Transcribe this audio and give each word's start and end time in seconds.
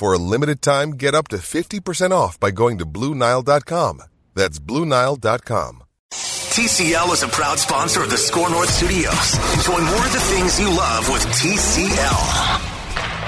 For 0.00 0.14
a 0.14 0.18
limited 0.18 0.62
time, 0.62 0.92
get 0.92 1.14
up 1.14 1.28
to 1.28 1.36
50% 1.36 2.10
off 2.10 2.40
by 2.40 2.50
going 2.52 2.78
to 2.78 2.86
Bluenile.com. 2.86 4.02
That's 4.34 4.58
Bluenile.com. 4.58 5.82
TCL 6.10 7.12
is 7.12 7.22
a 7.22 7.28
proud 7.28 7.58
sponsor 7.58 8.02
of 8.02 8.08
the 8.08 8.16
SKOR 8.16 8.48
North 8.48 8.70
Studios. 8.70 9.34
Enjoy 9.56 9.78
more 9.78 10.06
of 10.06 10.10
the 10.10 10.20
things 10.20 10.58
you 10.58 10.74
love 10.74 11.06
with 11.10 11.22
TCL. 11.42 12.16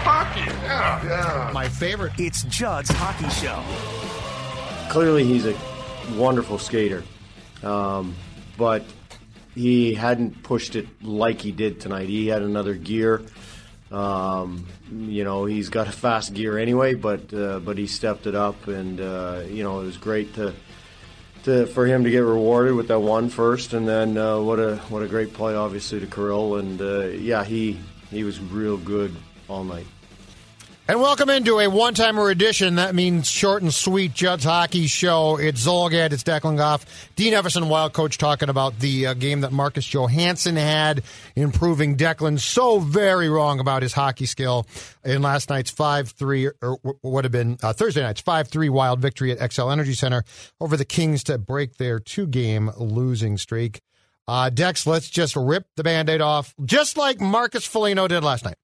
Hockey, 0.00 0.40
yeah, 0.40 1.04
yeah. 1.04 1.50
My 1.52 1.68
favorite. 1.68 2.14
It's 2.16 2.42
Judd's 2.44 2.88
Hockey 2.90 3.28
Show. 3.28 3.62
Clearly, 4.90 5.24
he's 5.24 5.44
a 5.44 5.54
wonderful 6.16 6.56
skater, 6.56 7.04
um, 7.62 8.16
but 8.56 8.82
he 9.54 9.92
hadn't 9.92 10.42
pushed 10.42 10.74
it 10.74 10.86
like 11.02 11.38
he 11.42 11.52
did 11.52 11.82
tonight. 11.82 12.08
He 12.08 12.28
had 12.28 12.40
another 12.40 12.72
gear. 12.72 13.20
Um, 13.90 14.66
you 14.92 15.24
know, 15.24 15.44
he's 15.44 15.68
got 15.68 15.88
a 15.88 15.92
fast 15.92 16.34
gear 16.34 16.58
anyway, 16.58 16.94
but 16.94 17.32
uh, 17.32 17.58
but 17.60 17.78
he 17.78 17.86
stepped 17.86 18.26
it 18.26 18.34
up, 18.34 18.68
and 18.68 19.00
uh, 19.00 19.42
you 19.48 19.62
know, 19.62 19.80
it 19.80 19.84
was 19.84 19.96
great 19.96 20.34
to. 20.34 20.54
To, 21.44 21.66
for 21.66 21.86
him 21.86 22.04
to 22.04 22.10
get 22.10 22.20
rewarded 22.20 22.76
with 22.76 22.86
that 22.86 23.00
one 23.00 23.28
first, 23.28 23.72
and 23.72 23.88
then 23.88 24.16
uh, 24.16 24.38
what 24.38 24.60
a 24.60 24.76
what 24.90 25.02
a 25.02 25.08
great 25.08 25.34
play, 25.34 25.56
obviously 25.56 25.98
to 25.98 26.06
Kirill, 26.06 26.54
and 26.54 26.80
uh, 26.80 27.06
yeah, 27.06 27.42
he 27.42 27.80
he 28.12 28.22
was 28.22 28.38
real 28.38 28.76
good 28.76 29.12
all 29.48 29.64
night. 29.64 29.88
And 30.88 31.00
welcome 31.00 31.30
into 31.30 31.60
a 31.60 31.68
one 31.70 31.94
timer 31.94 32.28
edition. 32.28 32.74
That 32.74 32.92
means 32.92 33.30
short 33.30 33.62
and 33.62 33.72
sweet 33.72 34.14
Judd's 34.14 34.42
Hockey 34.42 34.88
Show. 34.88 35.36
It's 35.36 35.64
Zulgad, 35.64 36.12
it's 36.12 36.24
Declan 36.24 36.56
Goff, 36.56 36.84
Dean 37.14 37.34
Evason, 37.34 37.68
Wild 37.68 37.92
Coach, 37.92 38.18
talking 38.18 38.48
about 38.48 38.76
the 38.80 39.06
uh, 39.06 39.14
game 39.14 39.42
that 39.42 39.52
Marcus 39.52 39.86
Johansson 39.86 40.56
had, 40.56 41.04
improving 41.36 41.96
Declan 41.96 42.40
so 42.40 42.80
very 42.80 43.28
wrong 43.28 43.60
about 43.60 43.82
his 43.82 43.92
hockey 43.92 44.26
skill 44.26 44.66
in 45.04 45.22
last 45.22 45.50
night's 45.50 45.70
5 45.70 46.10
3, 46.10 46.50
or 46.60 46.78
would 47.04 47.24
have 47.24 47.32
been 47.32 47.58
uh, 47.62 47.72
Thursday 47.72 48.02
night's 48.02 48.20
5 48.20 48.48
3 48.48 48.68
Wild 48.68 48.98
victory 48.98 49.30
at 49.30 49.38
Xcel 49.38 49.70
Energy 49.70 49.94
Center 49.94 50.24
over 50.60 50.76
the 50.76 50.84
Kings 50.84 51.22
to 51.24 51.38
break 51.38 51.76
their 51.76 52.00
two 52.00 52.26
game 52.26 52.72
losing 52.76 53.38
streak. 53.38 53.80
Uh, 54.28 54.50
Dex, 54.50 54.86
let's 54.86 55.10
just 55.10 55.34
rip 55.36 55.66
the 55.76 55.82
band 55.82 56.08
aid 56.08 56.20
off, 56.20 56.54
just 56.64 56.96
like 56.96 57.20
Marcus 57.20 57.66
Foligno 57.66 58.06
did 58.08 58.22
last 58.22 58.44
night. 58.44 58.56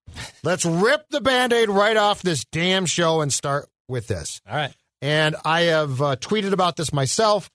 Let's 0.42 0.64
rip 0.64 1.08
the 1.10 1.20
band 1.20 1.52
aid 1.52 1.68
right 1.68 1.96
off 1.96 2.22
this 2.22 2.44
damn 2.44 2.86
show 2.86 3.20
and 3.20 3.32
start 3.32 3.68
with 3.88 4.06
this. 4.06 4.41
All 4.48 4.56
right. 4.56 4.72
And 5.02 5.36
I 5.44 5.62
have 5.62 6.00
uh, 6.00 6.16
tweeted 6.16 6.52
about 6.52 6.76
this 6.76 6.92
myself. 6.92 7.50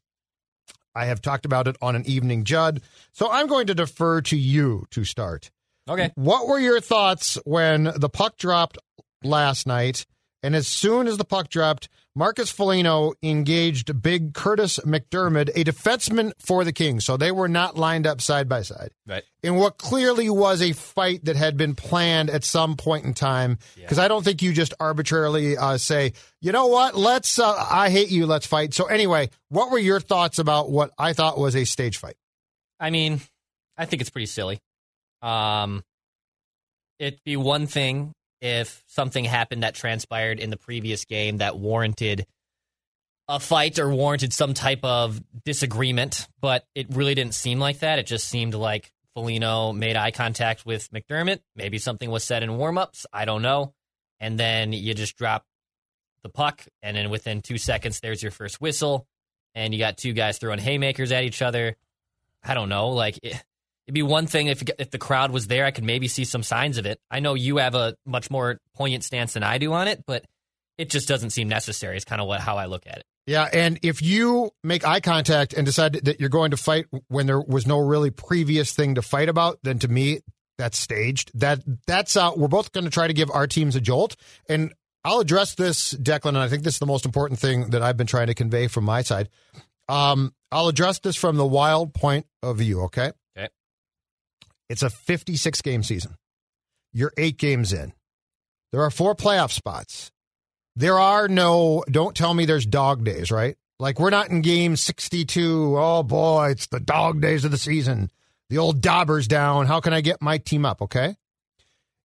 I 0.96 1.06
have 1.06 1.22
talked 1.22 1.46
about 1.46 1.68
it 1.68 1.76
on 1.82 1.96
an 1.96 2.06
evening 2.06 2.44
Judd. 2.44 2.82
So 3.14 3.32
I'm 3.32 3.48
going 3.48 3.68
to 3.68 3.76
defer 3.76 4.22
to 4.22 4.38
you 4.38 4.86
to 4.92 5.04
start. 5.06 5.50
Okay. 5.90 6.12
What 6.16 6.48
were 6.48 6.60
your 6.60 6.80
thoughts 6.80 7.38
when 7.46 7.92
the 7.96 8.10
puck 8.10 8.38
dropped 8.38 8.78
last 9.24 9.66
night? 9.66 10.06
And 10.44 10.56
as 10.58 10.68
soon 10.68 11.08
as 11.08 11.18
the 11.18 11.24
puck 11.24 11.48
dropped, 11.48 11.88
Marcus 12.16 12.52
Foligno 12.52 13.14
engaged 13.24 14.02
big 14.02 14.34
Kurtis 14.34 14.78
MacDermid, 14.86 15.50
a 15.56 15.64
defenseman 15.64 16.34
for 16.38 16.64
the 16.66 16.74
Kings. 16.74 17.06
So 17.06 17.16
they 17.16 17.32
were 17.32 17.48
not 17.48 17.78
lined 17.78 18.06
up 18.06 18.20
side 18.22 18.50
by 18.50 18.62
side. 18.62 18.92
Right. 19.08 19.24
In 19.42 19.56
what 19.56 19.78
clearly 19.78 20.30
was 20.30 20.62
a 20.62 20.74
fight 20.74 21.26
that 21.26 21.38
had 21.38 21.56
been 21.56 21.74
planned 21.76 22.30
at 22.30 22.44
some 22.44 22.76
point 22.76 23.06
in 23.06 23.14
time. 23.14 23.58
Because 23.76 23.98
Yeah. 23.98 24.04
I 24.04 24.08
don't 24.10 24.24
think 24.24 24.42
you 24.42 24.52
just 24.54 24.74
arbitrarily 24.80 25.58
uh, 25.58 25.78
say, 25.78 26.12
you 26.42 26.52
know 26.52 26.68
what, 26.68 26.96
let's, 26.96 27.40
uh, 27.40 27.66
I 27.72 27.90
hate 27.90 28.10
you, 28.10 28.26
let's 28.28 28.46
fight. 28.46 28.74
So 28.74 28.86
anyway, 28.86 29.30
what 29.50 29.72
were 29.72 29.80
your 29.80 30.02
thoughts 30.02 30.40
about 30.40 30.70
what 30.70 30.92
I 31.00 31.14
thought 31.14 31.40
was 31.40 31.56
a 31.56 31.64
stage 31.64 31.98
fight? 31.98 32.16
I 32.80 32.90
mean, 32.90 33.22
I 33.78 33.86
think 33.86 34.02
it's 34.02 34.12
pretty 34.12 34.26
silly. 34.28 34.60
Um, 35.22 35.84
it'd 37.00 37.22
be 37.24 37.38
one 37.38 37.66
thing 37.66 38.12
if 38.44 38.84
something 38.88 39.24
happened 39.24 39.64
that 39.64 39.74
transpired 39.74 40.38
in 40.38 40.50
the 40.50 40.58
previous 40.58 41.06
game 41.06 41.38
that 41.38 41.58
warranted 41.58 42.28
a 43.30 43.40
fight 43.40 43.80
or 43.80 43.90
warranted 43.90 44.34
some 44.34 44.54
type 44.54 44.84
of 44.84 45.24
disagreement, 45.46 46.28
but 46.42 46.68
it 46.76 46.88
really 46.90 47.16
didn't 47.16 47.36
seem 47.36 47.58
like 47.58 47.80
that. 47.80 48.00
It 48.00 48.06
just 48.06 48.28
seemed 48.28 48.54
like 48.54 48.92
Foligno 49.16 49.72
made 49.72 49.96
eye 49.96 50.12
contact 50.12 50.66
with 50.66 50.92
MacDermid. 50.92 51.40
Maybe 51.56 51.78
something 51.78 52.12
was 52.12 52.26
said 52.26 52.44
in 52.44 52.50
warmups. 52.50 53.06
I 53.14 53.24
don't 53.24 53.42
know. 53.42 53.74
And 54.20 54.38
then 54.38 54.74
you 54.74 54.94
just 54.94 55.18
drop 55.18 55.46
the 56.22 56.30
puck, 56.30 56.66
and 56.82 56.98
then 56.98 57.10
within 57.10 57.42
two 57.42 57.58
seconds, 57.58 58.02
there's 58.02 58.22
your 58.22 58.32
first 58.32 58.60
whistle, 58.60 59.08
and 59.56 59.74
you 59.74 59.80
got 59.80 59.98
two 59.98 60.14
guys 60.14 60.38
throwing 60.38 60.60
haymakers 60.60 61.14
at 61.14 61.24
each 61.24 61.42
other. 61.42 61.78
I 62.44 62.54
don't 62.56 62.70
know. 62.70 62.90
Like 62.90 63.20
it, 63.24 63.42
it'd 63.88 63.94
be 63.94 64.02
one 64.02 64.28
thing 64.28 64.48
if 64.48 64.64
if 64.80 64.92
the 64.92 64.98
crowd 64.98 65.32
was 65.32 65.48
there, 65.48 65.66
I 65.66 65.72
could 65.72 65.84
maybe 65.84 66.08
see 66.08 66.26
some 66.26 66.44
signs 66.44 66.78
of 66.78 66.86
it. 66.86 67.00
I 67.12 67.20
know 67.20 67.34
you 67.34 67.58
have 67.58 67.76
a 67.76 67.96
much 68.06 68.32
more 68.32 68.60
poignant 68.76 69.04
stance 69.04 69.34
than 69.34 69.44
I 69.44 69.58
do 69.58 69.74
on 69.74 69.88
it, 69.88 70.04
but 70.06 70.26
it 70.78 70.90
just 70.90 71.08
doesn't 71.08 71.32
seem 71.32 71.48
necessary. 71.48 71.98
Is 71.98 72.06
kind 72.06 72.22
of 72.22 72.28
what 72.28 72.40
how 72.40 72.58
I 72.58 72.66
look 72.66 72.88
at 72.88 72.98
it. 72.98 73.04
Yeah, 73.26 73.48
and 73.52 73.80
if 73.84 74.02
you 74.02 74.52
make 74.64 74.86
eye 74.86 75.00
contact 75.00 75.54
and 75.54 75.66
decide 75.66 75.94
that 75.94 76.20
you're 76.20 76.30
going 76.30 76.52
to 76.52 76.58
fight 76.58 76.86
when 77.08 77.26
there 77.26 77.40
was 77.40 77.66
no 77.66 77.80
really 77.80 78.12
previous 78.12 78.74
thing 78.74 78.96
to 78.96 79.02
fight 79.02 79.30
about, 79.30 79.60
then 79.64 79.80
to 79.80 79.88
me 79.88 80.20
that's 80.58 80.78
staged. 80.78 81.32
That 81.40 81.62
that's 81.88 82.16
we're 82.16 82.48
both 82.48 82.72
going 82.72 82.84
to 82.84 82.90
try 82.90 83.08
to 83.08 83.14
give 83.14 83.32
our 83.32 83.48
teams 83.48 83.76
a 83.76 83.82
jolt, 83.82 84.16
and 84.50 84.74
I'll 85.06 85.20
address 85.20 85.56
this, 85.56 85.94
Declan. 85.94 86.30
And 86.30 86.38
I 86.40 86.48
think 86.48 86.64
this 86.64 86.76
is 86.76 86.80
the 86.80 86.86
most 86.86 87.06
important 87.06 87.40
thing 87.40 87.72
that 87.72 87.82
I've 87.82 87.98
been 87.98 88.08
trying 88.08 88.28
to 88.28 88.34
convey 88.34 88.68
from 88.68 88.86
my 88.86 89.02
side. 89.02 89.30
Um, 89.90 90.34
I'll 90.52 90.68
address 90.68 91.00
this 91.00 91.16
from 91.16 91.36
the 91.36 91.46
wild 91.46 91.94
point 91.94 92.26
of 92.42 92.58
view. 92.58 92.82
Okay. 92.84 93.12
It's 94.74 94.82
a 94.82 94.90
56 94.90 95.62
game 95.62 95.84
season. 95.84 96.16
You're 96.94 97.14
eight 97.16 97.38
games 97.38 97.74
in. 97.74 97.94
There 98.72 98.82
are 98.82 98.90
four 98.90 99.14
playoff 99.14 99.52
spots. 99.52 100.12
There 100.76 100.98
are 100.98 101.28
no, 101.28 101.84
don't 101.92 102.16
tell 102.16 102.34
me 102.34 102.46
there's 102.46 102.66
dog 102.66 103.04
days, 103.04 103.30
right? 103.30 103.56
Like 103.78 104.00
we're 104.00 104.10
not 104.10 104.32
in 104.32 104.42
game 104.42 104.76
62. 104.76 105.78
Oh 105.78 106.02
boy, 106.02 106.50
it's 106.50 106.66
the 106.66 106.80
dog 106.80 107.22
days 107.22 107.46
of 107.46 107.52
the 107.52 107.60
season. 107.60 108.10
The 108.50 108.58
old 108.58 108.82
Daubers 108.82 109.28
down. 109.28 109.68
How 109.68 109.80
can 109.80 109.94
I 109.94 110.02
get 110.02 110.24
my 110.24 110.40
team 110.40 110.66
up? 110.66 110.82
Okay. 110.82 111.18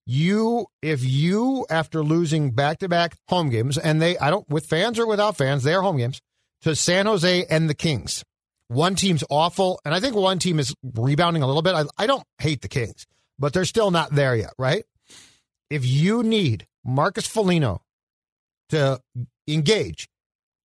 You, 0.05 0.67
if 0.83 1.03
you, 1.03 1.65
after 1.71 2.03
losing 2.03 2.51
back 2.51 2.81
to 2.81 2.89
back 2.91 3.17
home 3.29 3.49
games, 3.49 3.79
and 3.79 4.03
they, 4.03 4.19
I 4.19 4.29
don't, 4.29 4.47
with 4.51 4.67
fans 4.67 4.99
or 4.99 5.07
without 5.07 5.39
fans, 5.39 5.63
they 5.63 5.73
are 5.73 5.81
home 5.81 5.97
games 5.97 6.21
to 6.63 6.77
San 6.77 7.07
Jose 7.07 7.47
and 7.47 7.71
the 7.71 7.75
Kings. 7.75 8.25
One 8.69 8.95
team's 8.95 9.25
awful, 9.31 9.81
and 9.85 9.95
I 9.95 10.01
think 10.01 10.15
one 10.15 10.39
team 10.39 10.59
is 10.59 10.75
rebounding 10.83 11.43
a 11.43 11.47
little 11.47 11.63
bit. 11.63 11.75
I, 11.75 11.85
I 11.97 12.07
don't 12.07 12.25
hate 12.39 12.61
the 12.61 12.69
Kings, 12.69 13.07
but 13.39 13.53
they're 13.53 13.65
still 13.65 13.91
not 13.91 14.15
there 14.15 14.37
yet, 14.37 14.53
right? 14.59 14.85
If 15.71 15.87
you 15.87 16.23
need 16.23 16.67
Marcus 16.85 17.27
Foligno 17.27 17.83
to 18.69 19.01
engage 19.47 20.09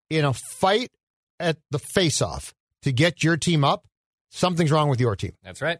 in 0.10 0.26
a 0.26 0.34
fight 0.34 0.92
at 1.40 1.58
the 1.72 1.80
face-off 1.80 2.54
to 2.82 2.92
get 2.92 3.24
your 3.24 3.38
team 3.38 3.64
up, 3.64 3.86
something's 4.32 4.72
wrong 4.72 4.90
with 4.90 5.00
your 5.00 5.16
team. 5.16 5.34
That's 5.44 5.62
right. 5.62 5.80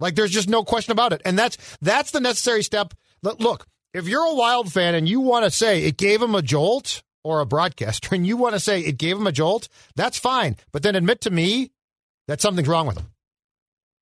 Like 0.00 0.14
there's 0.14 0.30
just 0.30 0.48
no 0.48 0.64
question 0.64 0.92
about 0.92 1.12
it. 1.12 1.22
And 1.24 1.38
that's 1.38 1.56
that's 1.80 2.10
the 2.12 2.20
necessary 2.20 2.62
step. 2.62 2.94
Look, 3.22 3.40
Look, 3.40 3.66
if 3.92 4.06
you're 4.06 4.24
a 4.24 4.34
Wild 4.34 4.72
fan 4.72 4.94
and 4.94 5.08
you 5.08 5.20
want 5.20 5.44
to 5.44 5.50
say 5.50 5.84
it 5.84 5.96
gave 5.96 6.22
him 6.22 6.34
a 6.34 6.42
jolt 6.42 7.02
or 7.24 7.40
a 7.40 7.46
broadcaster 7.46 8.14
and 8.14 8.26
you 8.26 8.36
want 8.36 8.54
to 8.54 8.60
say 8.60 8.80
it 8.80 8.98
gave 8.98 9.16
him 9.16 9.26
a 9.26 9.32
jolt, 9.32 9.68
that's 9.96 10.18
fine. 10.18 10.56
But 10.72 10.82
then 10.82 10.96
admit 10.96 11.20
to 11.22 11.30
me 11.30 11.70
that 12.26 12.40
something's 12.40 12.68
wrong 12.68 12.86
with 12.86 12.98
him. 12.98 13.10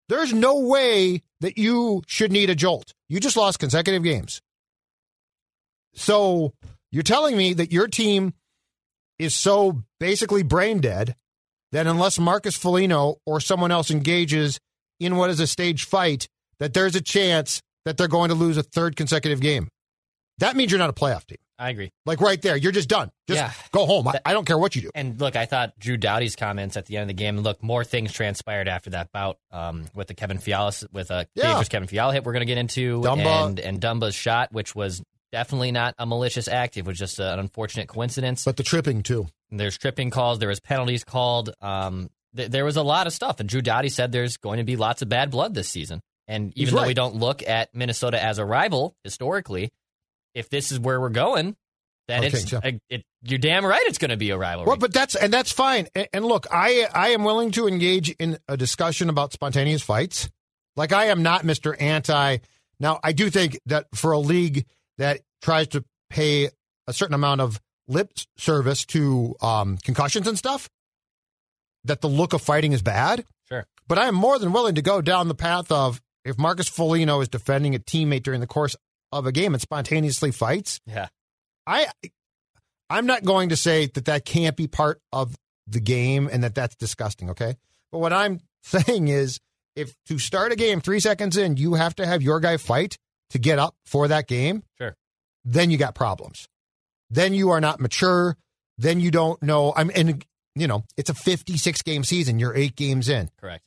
There's 0.09 0.33
no 0.33 0.61
way 0.61 1.23
that 1.41 1.59
you 1.59 2.03
should 2.07 2.31
need 2.31 2.51
a 2.51 2.55
jolt. 2.55 2.93
You 3.09 3.19
just 3.21 3.37
lost 3.37 3.59
consecutive 3.59 4.03
games. 4.03 4.41
So 5.95 6.53
you're 6.93 7.03
telling 7.03 7.37
me 7.37 7.55
that 7.55 7.73
your 7.73 7.89
team 7.89 8.35
is 9.19 9.35
so 9.35 9.83
basically 9.99 10.43
brain 10.43 10.81
dead 10.81 11.17
that 11.73 11.87
unless 11.87 12.19
Marcus 12.19 12.57
Foligno 12.57 13.17
or 13.27 13.41
someone 13.41 13.73
else 13.73 13.91
engages 13.91 14.61
in 15.01 15.17
what 15.17 15.31
is 15.31 15.41
a 15.41 15.47
stage 15.47 15.85
fight, 15.85 16.29
that 16.59 16.75
there's 16.75 16.95
a 16.95 17.01
chance 17.01 17.61
that 17.85 17.97
they're 17.97 18.09
going 18.09 18.29
to 18.29 18.35
lose 18.35 18.57
a 18.57 18.63
third 18.63 18.97
consecutive 18.97 19.41
game. 19.41 19.69
That 20.39 20.57
means 20.57 20.71
you're 20.71 20.79
not 20.79 20.91
a 20.91 20.95
playoff 20.95 21.27
team. 21.27 21.39
I 21.59 21.71
agree. 21.71 21.91
Like 22.05 22.21
right 22.21 22.41
there, 22.43 22.57
you're 22.57 22.73
just 22.73 22.89
done. 22.89 23.11
Just 23.29 23.41
Yeah. 23.41 23.53
go 23.73 23.87
home. 23.87 24.09
I, 24.09 24.21
I 24.27 24.33
don't 24.35 24.45
care 24.47 24.59
what 24.59 24.77
you 24.77 24.83
do. 24.83 24.91
And 24.95 25.19
look, 25.21 25.37
I 25.37 25.47
thought 25.47 25.79
Drew 25.79 25.97
Doughty's 25.97 26.37
comments 26.37 26.77
at 26.77 26.87
the 26.87 26.97
end 26.97 27.03
of 27.03 27.09
the 27.09 27.15
game. 27.23 27.39
Look, 27.39 27.63
more 27.63 27.83
things 27.85 28.13
transpired 28.13 28.69
after 28.69 28.91
that 28.91 29.11
bout 29.13 29.39
um, 29.51 29.87
with 29.95 30.09
the 30.09 30.15
Kevin 30.15 30.39
Fiala 30.39 30.73
with 30.93 31.11
a 31.11 31.27
Yeah. 31.35 31.45
dangerous 31.45 31.69
Kevin 31.69 31.89
Fiala 31.89 32.13
hit. 32.13 32.25
We're 32.25 32.33
going 32.33 32.43
to 32.43 32.47
get 32.47 32.59
into 32.59 33.01
Dumba. 33.01 33.47
and 33.47 33.59
and 33.61 33.81
Dumba's 33.81 34.15
shot, 34.15 34.53
which 34.53 34.75
was 34.75 35.03
definitely 35.33 35.73
not 35.73 35.95
a 35.99 36.05
malicious 36.07 36.47
act. 36.49 36.77
It 36.77 36.85
was 36.85 36.99
just 36.99 37.19
an 37.19 37.39
unfortunate 37.39 37.89
coincidence. 37.89 38.45
But 38.45 38.57
the 38.59 38.63
tripping 38.63 39.03
too. 39.03 39.27
There's 39.51 39.79
tripping 39.79 40.11
calls. 40.11 40.39
There 40.39 40.49
was 40.49 40.61
penalties 40.61 41.05
called. 41.05 41.51
Um, 41.63 42.11
th- 42.37 42.51
there 42.51 42.65
was 42.65 42.77
a 42.77 42.83
lot 42.83 43.07
of 43.07 43.13
stuff. 43.13 43.41
And 43.41 43.49
Drew 43.49 43.63
Doughty 43.63 43.89
said 43.89 44.13
there's 44.13 44.37
going 44.37 44.59
to 44.59 44.65
be 44.65 44.77
lots 44.77 45.01
of 45.03 45.09
bad 45.09 45.31
blood 45.31 45.55
this 45.55 45.69
season. 45.69 46.01
And 46.29 46.53
He's 46.55 46.63
even 46.65 46.75
though 46.75 46.81
right. 46.83 46.89
we 46.89 46.95
don't 46.95 47.15
look 47.15 47.47
at 47.47 47.75
Minnesota 47.75 48.23
as 48.23 48.39
a 48.39 48.45
rival 48.45 48.97
historically, 49.05 49.71
if 50.37 50.49
this 50.51 50.71
is 50.71 50.79
where 50.79 51.01
we're 51.01 51.09
going, 51.09 51.57
then 52.09 52.25
Okay, 52.25 52.39
it's 52.39 52.51
so- 52.51 52.61
it, 52.63 52.81
it, 52.89 53.03
you're 53.23 53.39
damn 53.39 53.65
right 53.67 53.83
it's 53.87 53.99
going 53.99 54.11
to 54.11 54.17
be 54.17 54.31
a 54.31 54.39
rivalry. 54.39 54.69
Well, 54.69 54.77
but 54.77 54.93
that's 54.93 55.17
and 55.17 55.33
that's 55.33 55.51
fine. 55.51 55.89
And, 55.95 56.09
and 56.13 56.25
look, 56.25 56.47
I 56.53 56.87
I 56.95 57.09
am 57.09 57.25
willing 57.25 57.51
to 57.53 57.67
engage 57.67 58.11
in 58.11 58.39
a 58.47 58.57
discussion 58.57 59.09
about 59.09 59.33
spontaneous 59.33 59.83
fights. 59.83 60.29
Like 60.77 60.93
I 60.93 61.07
am 61.07 61.23
not 61.23 61.43
Mr. 61.43 61.75
Anti. 61.81 62.39
Now, 62.79 63.01
I 63.03 63.13
do 63.13 63.31
think 63.31 63.59
that 63.67 63.87
for 63.95 64.13
a 64.13 64.19
league 64.19 64.67
that 64.99 65.21
tries 65.43 65.69
to 65.69 65.85
pay 66.11 66.51
a 66.87 66.93
certain 66.93 67.15
amount 67.15 67.41
of 67.41 67.61
lip 67.89 68.13
service 68.37 68.85
to 68.87 69.35
um, 69.41 69.79
concussions 69.79 70.27
and 70.29 70.37
stuff, 70.37 70.69
that 71.85 72.01
the 72.01 72.09
look 72.09 72.33
of 72.33 72.43
fighting 72.43 72.73
is 72.73 72.83
bad. 72.83 73.25
Sure. 73.49 73.65
But 73.89 73.99
I 73.99 74.09
am 74.09 74.15
more 74.15 74.39
than 74.39 74.53
willing 74.53 74.75
to 74.75 74.83
go 74.83 75.01
down 75.01 75.29
the 75.29 75.35
path 75.35 75.73
of 75.73 76.01
if 76.25 76.39
Marcus 76.39 76.69
Foligno 76.69 77.21
is 77.21 77.29
defending 77.29 77.75
a 77.75 77.79
teammate 77.79 78.23
during 78.25 78.41
the 78.41 78.47
course 78.47 78.77
of 79.13 79.27
a 79.27 79.33
game 79.33 79.55
and 79.55 79.61
spontaneously 79.61 80.31
fights, 80.33 80.81
yeah. 80.87 81.09
I 81.67 81.87
I'm 82.89 83.07
not 83.07 83.25
going 83.25 83.49
to 83.49 83.57
say 83.57 83.87
that 83.87 84.05
that 84.05 84.25
can't 84.25 84.57
be 84.57 84.67
part 84.69 85.01
of 85.13 85.35
the 85.67 85.81
game 85.81 86.29
and 86.31 86.45
that 86.45 86.55
that's 86.55 86.77
disgusting, 86.77 87.31
okay? 87.31 87.57
But 87.91 87.99
what 87.99 88.13
I'm 88.13 88.41
saying 88.63 89.09
is 89.09 89.41
if 89.75 89.95
to 90.07 90.19
start 90.19 90.53
a 90.53 90.57
game 90.57 90.81
3 90.81 91.01
seconds 91.01 91.37
in 91.37 91.57
you 91.57 91.75
have 91.75 91.95
to 91.97 92.07
have 92.07 92.23
your 92.23 92.41
guy 92.41 92.57
fight 92.57 92.97
to 93.31 93.39
get 93.39 93.59
up 93.59 93.75
for 93.85 94.07
that 94.09 94.29
game, 94.29 94.63
Sure. 94.79 94.97
then 95.45 95.71
you 95.71 95.79
got 95.79 95.95
problems. 95.95 96.49
Then 97.11 97.35
you 97.35 97.51
are 97.51 97.61
not 97.61 97.81
mature, 97.81 98.37
then 98.79 99.01
you 99.01 99.11
don't 99.11 99.43
know 99.43 99.73
I'm 99.77 99.91
and 99.95 100.25
you 100.55 100.67
know, 100.67 100.85
it's 100.97 101.11
a 101.11 101.15
56 101.15 101.83
game 101.83 102.03
season, 102.05 102.39
you're 102.39 102.55
8 102.55 102.77
games 102.77 103.09
in. 103.09 103.29
Correct. 103.41 103.63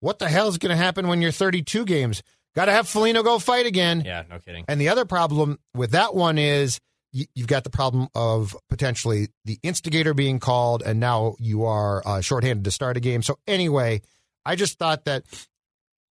What 0.00 0.20
the 0.20 0.28
hell 0.28 0.46
is 0.48 0.58
going 0.58 0.70
to 0.70 0.76
happen 0.76 1.08
when 1.08 1.20
you're 1.20 1.32
32 1.32 1.84
games? 1.84 2.22
Got 2.54 2.66
to 2.66 2.72
have 2.72 2.88
Foligno 2.88 3.22
go 3.22 3.38
fight 3.38 3.66
again. 3.66 4.02
Yeah, 4.04 4.24
no 4.28 4.38
kidding. 4.38 4.64
And 4.68 4.80
the 4.80 4.88
other 4.88 5.04
problem 5.04 5.58
with 5.74 5.92
that 5.92 6.14
one 6.14 6.38
is 6.38 6.80
you, 7.12 7.26
you've 7.34 7.46
got 7.46 7.64
the 7.64 7.70
problem 7.70 8.08
of 8.14 8.56
potentially 8.68 9.28
the 9.44 9.58
instigator 9.62 10.14
being 10.14 10.40
called, 10.40 10.82
and 10.82 10.98
now 10.98 11.36
you 11.38 11.64
are 11.64 12.02
uh, 12.06 12.20
shorthanded 12.20 12.64
to 12.64 12.70
start 12.70 12.96
a 12.96 13.00
game. 13.00 13.22
So 13.22 13.38
anyway, 13.46 14.02
I 14.44 14.56
just 14.56 14.78
thought 14.78 15.04
that 15.04 15.24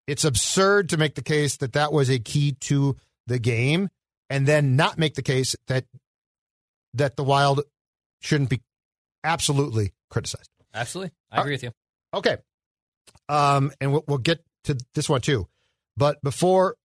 it's 0.08 0.24
absurd 0.24 0.90
to 0.90 0.98
make 0.98 1.16
the 1.16 1.24
case 1.24 1.58
that 1.58 1.74
that 1.74 1.92
was 1.92 2.10
a 2.10 2.20
key 2.20 2.54
to 2.62 2.96
the 3.26 3.40
game, 3.40 3.90
and 4.30 4.48
then 4.48 4.76
not 4.76 4.98
make 4.98 5.16
the 5.16 5.22
case 5.24 5.56
that 5.68 5.86
that 6.94 7.16
the 7.18 7.24
Wild 7.24 7.62
shouldn't 8.22 8.50
be 8.50 8.62
absolutely 9.24 9.94
criticized. 10.10 10.50
Absolutely. 10.74 11.12
I 11.32 11.42
agree 11.42 11.54
with 11.54 11.64
you. 11.64 11.72
Okay. 12.14 12.38
Um, 13.30 13.72
and 13.82 13.92
we'll, 13.92 14.04
we'll 14.08 14.18
get 14.18 14.44
to 14.66 14.78
this 14.94 15.10
one 15.10 15.22
too. 15.22 15.48
But 15.98 16.22
before 16.22 16.76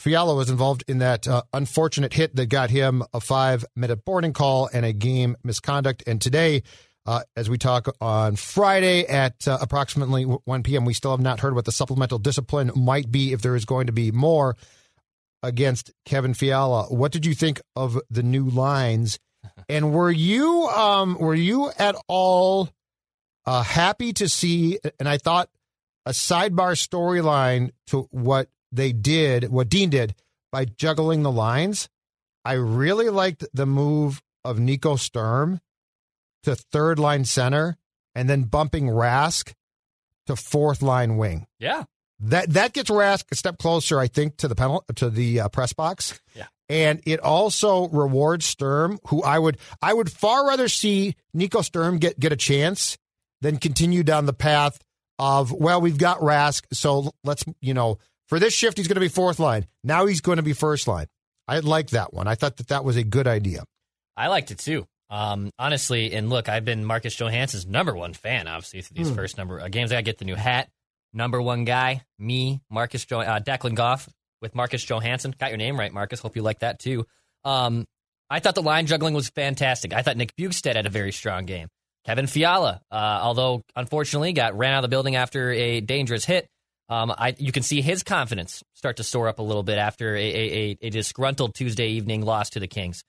Fiala 0.00 0.34
was 0.34 0.48
involved 0.48 0.84
in 0.88 0.98
that 0.98 1.28
uh, 1.28 1.42
unfortunate 1.52 2.14
hit 2.14 2.34
that 2.36 2.46
got 2.46 2.70
him 2.70 3.02
a 3.12 3.20
five 3.20 3.66
minute 3.76 4.04
boarding 4.04 4.32
call 4.32 4.70
and 4.72 4.86
a 4.86 4.94
game 4.94 5.36
misconduct. 5.44 6.02
And 6.06 6.22
today, 6.22 6.62
uh, 7.04 7.20
as 7.36 7.50
we 7.50 7.58
talk 7.58 7.94
on 8.00 8.36
Friday 8.36 9.04
at 9.06 9.46
uh, 9.46 9.58
approximately 9.60 10.22
1 10.22 10.62
p.m., 10.62 10.86
we 10.86 10.94
still 10.94 11.10
have 11.10 11.20
not 11.20 11.40
heard 11.40 11.54
what 11.54 11.66
the 11.66 11.72
supplemental 11.72 12.18
discipline 12.18 12.70
might 12.74 13.10
be 13.10 13.32
if 13.34 13.42
there 13.42 13.56
is 13.56 13.66
going 13.66 13.88
to 13.88 13.92
be 13.92 14.10
more 14.10 14.56
against 15.42 15.90
Kevin 16.06 16.32
Fiala. 16.32 16.84
What 16.84 17.12
did 17.12 17.26
you 17.26 17.34
think 17.34 17.60
of 17.76 18.00
the 18.08 18.22
new 18.22 18.48
lines? 18.48 19.18
And 19.68 19.92
were 19.92 20.10
you 20.10 20.66
um, 20.68 21.16
were 21.18 21.34
you 21.34 21.70
at 21.78 21.94
all 22.08 22.70
uh, 23.46 23.62
happy 23.62 24.12
to 24.14 24.28
see? 24.28 24.80
And 24.98 25.08
I 25.08 25.16
thought 25.16 25.48
a 26.04 26.10
sidebar 26.10 26.72
storyline 26.74 27.70
to 27.88 28.08
what 28.10 28.48
they 28.72 28.92
did, 28.92 29.48
what 29.50 29.68
Dean 29.68 29.90
did 29.90 30.14
by 30.52 30.64
juggling 30.64 31.22
the 31.22 31.30
lines. 31.30 31.88
I 32.44 32.54
really 32.54 33.08
liked 33.10 33.44
the 33.52 33.66
move 33.66 34.22
of 34.44 34.58
Nico 34.58 34.96
Sturm 34.96 35.60
to 36.42 36.54
third 36.54 36.98
line 36.98 37.24
center 37.24 37.76
and 38.14 38.28
then 38.28 38.44
bumping 38.44 38.86
Rask 38.86 39.52
to 40.26 40.36
fourth 40.36 40.82
line 40.82 41.16
wing. 41.16 41.46
Yeah. 41.58 41.84
That 42.20 42.50
that 42.50 42.72
gets 42.72 42.90
Rask 42.90 43.24
a 43.30 43.34
step 43.34 43.58
closer, 43.58 43.98
I 43.98 44.06
think, 44.06 44.36
to 44.38 44.48
the 44.48 44.54
penalty 44.54 44.92
to 44.96 45.10
the 45.10 45.40
uh, 45.40 45.48
press 45.48 45.72
box. 45.72 46.20
Yeah. 46.34 46.46
and 46.68 47.00
it 47.04 47.20
also 47.20 47.88
rewards 47.88 48.46
Sturm, 48.46 48.98
who 49.08 49.22
I 49.22 49.38
would 49.38 49.58
I 49.82 49.92
would 49.92 50.10
far 50.10 50.46
rather 50.46 50.68
see 50.68 51.16
Nico 51.34 51.62
Sturm 51.62 51.98
get 51.98 52.18
get 52.20 52.32
a 52.32 52.36
chance 52.36 52.96
than 53.40 53.56
continue 53.58 54.02
down 54.02 54.26
the 54.26 54.32
path 54.32 54.78
of 55.18 55.52
well, 55.52 55.80
we've 55.80 55.98
got 55.98 56.20
Rask, 56.20 56.64
so 56.72 57.12
let's 57.24 57.44
you 57.60 57.74
know 57.74 57.98
for 58.30 58.38
this 58.38 58.54
shift 58.54 58.78
he's 58.78 58.88
going 58.88 58.94
to 58.94 59.00
be 59.00 59.08
fourth 59.08 59.38
line. 59.38 59.66
Now 59.84 60.06
he's 60.06 60.22
going 60.22 60.36
to 60.38 60.42
be 60.42 60.54
first 60.54 60.88
line. 60.88 61.06
I 61.46 61.58
like 61.58 61.90
that 61.90 62.14
one. 62.14 62.26
I 62.26 62.34
thought 62.36 62.56
that 62.56 62.68
that 62.68 62.84
was 62.84 62.96
a 62.96 63.04
good 63.04 63.26
idea. 63.26 63.64
I 64.16 64.28
liked 64.28 64.50
it 64.50 64.58
too. 64.58 64.86
Um, 65.10 65.50
honestly, 65.58 66.12
and 66.14 66.30
look, 66.30 66.48
I've 66.48 66.64
been 66.64 66.84
Marcus 66.84 67.14
Johansson's 67.16 67.66
number 67.66 67.94
one 67.94 68.14
fan, 68.14 68.46
obviously, 68.48 68.80
through 68.82 68.94
these 68.96 69.08
Hmm. 69.10 69.16
first 69.16 69.36
number 69.36 69.58
of 69.58 69.70
games. 69.70 69.92
I 69.92 70.00
get 70.02 70.18
the 70.18 70.24
new 70.24 70.36
hat. 70.36 70.68
Number 71.12 71.42
one 71.42 71.64
guy, 71.64 72.02
me, 72.18 72.60
Marcus 72.70 73.04
jo- 73.04 73.20
uh, 73.20 73.40
Declan 73.40 73.74
Goff 73.74 74.08
with 74.40 74.54
Marcus 74.54 74.84
Johansson. 74.84 75.34
Got 75.36 75.50
your 75.50 75.58
name 75.58 75.76
right, 75.78 75.92
Marcus. 75.92 76.20
Hope 76.20 76.36
you 76.36 76.42
like 76.42 76.60
that 76.60 76.78
too. 76.78 77.04
Um, 77.44 77.84
I 78.30 78.38
thought 78.38 78.54
the 78.54 78.62
line 78.62 78.86
juggling 78.86 79.12
was 79.14 79.28
fantastic. 79.30 79.92
I 79.92 80.02
thought 80.02 80.16
Nick 80.16 80.36
Bjugstad 80.36 80.76
had 80.76 80.86
a 80.86 80.90
very 80.90 81.10
strong 81.10 81.46
game. 81.46 81.66
Kevin 82.06 82.28
Fiala, 82.28 82.80
uh, 82.92 82.94
although 82.94 83.62
unfortunately 83.74 84.32
got 84.32 84.56
ran 84.56 84.72
out 84.72 84.78
of 84.78 84.82
the 84.82 84.88
building 84.88 85.16
after 85.16 85.50
a 85.50 85.80
dangerous 85.80 86.24
hit, 86.24 86.46
um, 86.90 87.14
I, 87.16 87.34
you 87.38 87.52
can 87.52 87.62
see 87.62 87.80
his 87.80 88.02
confidence 88.02 88.62
start 88.74 88.96
to 88.96 89.04
soar 89.04 89.28
up 89.28 89.38
a 89.38 89.42
little 89.42 89.62
bit 89.62 89.78
after 89.78 90.16
a, 90.16 90.20
a, 90.20 90.78
a, 90.82 90.90
disgruntled 90.90 91.54
Tuesday 91.54 91.90
evening 91.90 92.22
loss 92.22 92.50
to 92.50 92.60
the 92.60 92.66
Kings. 92.66 93.04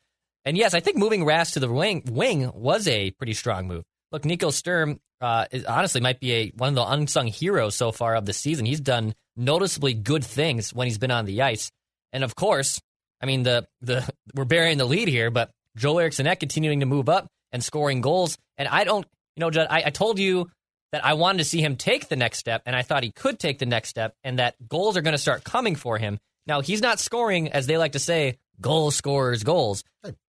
And 0.46 0.56
yes, 0.56 0.76
I 0.76 0.80
think 0.80 0.98
moving 0.98 1.26
Rask 1.26 1.54
to 1.54 1.60
the 1.60 1.72
wing, 1.72 2.04
wing 2.10 2.52
was 2.54 2.88
a 2.88 3.10
pretty 3.12 3.34
strong 3.34 3.68
move. 3.68 3.84
Look, 4.12 4.24
Nico 4.24 4.52
Sturm 4.52 5.00
uh, 5.20 5.46
is, 5.52 5.66
honestly 5.66 6.00
might 6.00 6.20
be 6.20 6.34
a 6.34 6.50
one 6.50 6.70
of 6.70 6.76
the 6.76 6.86
unsung 6.86 7.28
heroes 7.28 7.76
so 7.76 7.92
far 7.92 8.16
of 8.16 8.26
the 8.26 8.34
season. 8.34 8.66
He's 8.66 8.80
done 8.80 9.16
noticeably 9.36 9.94
good 9.94 10.24
things 10.24 10.74
when 10.74 10.88
he's 10.88 10.98
been 11.00 11.12
on 11.12 11.26
the 11.26 11.42
ice, 11.42 11.72
and 12.14 12.24
of 12.24 12.36
course, 12.36 12.82
I 13.22 13.26
mean 13.26 13.44
the 13.44 13.68
the 13.82 14.08
we're 14.36 14.46
burying 14.46 14.78
the 14.78 14.86
lead 14.86 15.08
here, 15.08 15.32
but 15.32 15.52
Joel 15.78 16.02
Eriksson 16.02 16.28
Ek 16.28 16.40
continuing 16.40 16.82
to 16.82 16.86
move 16.86 17.08
up 17.08 17.28
and 17.52 17.64
scoring 17.64 18.02
goals. 18.02 18.38
And 18.58 18.68
I 18.68 18.84
don't, 18.84 19.06
you 19.36 19.42
know, 19.42 19.50
Judd, 19.50 19.68
I, 19.70 19.84
I 19.86 19.90
told 19.90 20.20
you 20.20 20.50
that 20.92 21.06
I 21.06 21.14
wanted 21.14 21.40
to 21.40 21.46
see 21.46 21.62
him 21.62 21.76
take 21.76 22.10
the 22.10 22.16
next 22.16 22.40
step, 22.40 22.64
and 22.66 22.76
I 22.76 22.82
thought 22.82 23.04
he 23.04 23.12
could 23.12 23.40
take 23.40 23.60
the 23.60 23.66
next 23.66 23.90
step, 23.90 24.16
and 24.24 24.40
that 24.40 24.56
goals 24.68 24.98
are 24.98 25.02
going 25.02 25.14
to 25.14 25.18
start 25.18 25.44
coming 25.44 25.76
for 25.76 25.98
him. 25.98 26.20
Now 26.48 26.62
he's 26.62 26.82
not 26.82 27.00
scoring, 27.00 27.52
as 27.52 27.68
they 27.68 27.78
like 27.78 27.94
to 27.94 28.00
say, 28.00 28.38
goal 28.60 28.92
scorers 28.92 29.44
goals. 29.44 29.84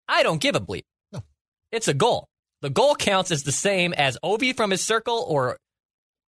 I 0.08 0.22
don't 0.22 0.40
give 0.40 0.56
a 0.56 0.60
bleep. 0.60 0.84
No. 1.12 1.22
It's 1.70 1.88
a 1.88 1.94
goal. 1.94 2.28
The 2.60 2.70
goal 2.70 2.94
counts 2.94 3.30
as 3.30 3.42
the 3.42 3.52
same 3.52 3.92
as 3.92 4.18
Ovi 4.22 4.56
from 4.56 4.70
his 4.70 4.82
circle 4.82 5.24
or 5.28 5.58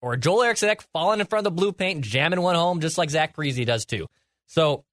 or 0.01 0.17
Joel 0.17 0.43
Eriksson 0.43 0.75
falling 0.91 1.21
in 1.21 1.27
front 1.27 1.45
of 1.45 1.53
the 1.53 1.55
blue 1.55 1.71
paint 1.71 2.03
jamming 2.03 2.41
one 2.41 2.55
home 2.55 2.81
just 2.81 2.97
like 2.97 3.09
Zach 3.09 3.35
Parise 3.35 3.65
does 3.65 3.85
too. 3.85 4.07
So 4.47 4.83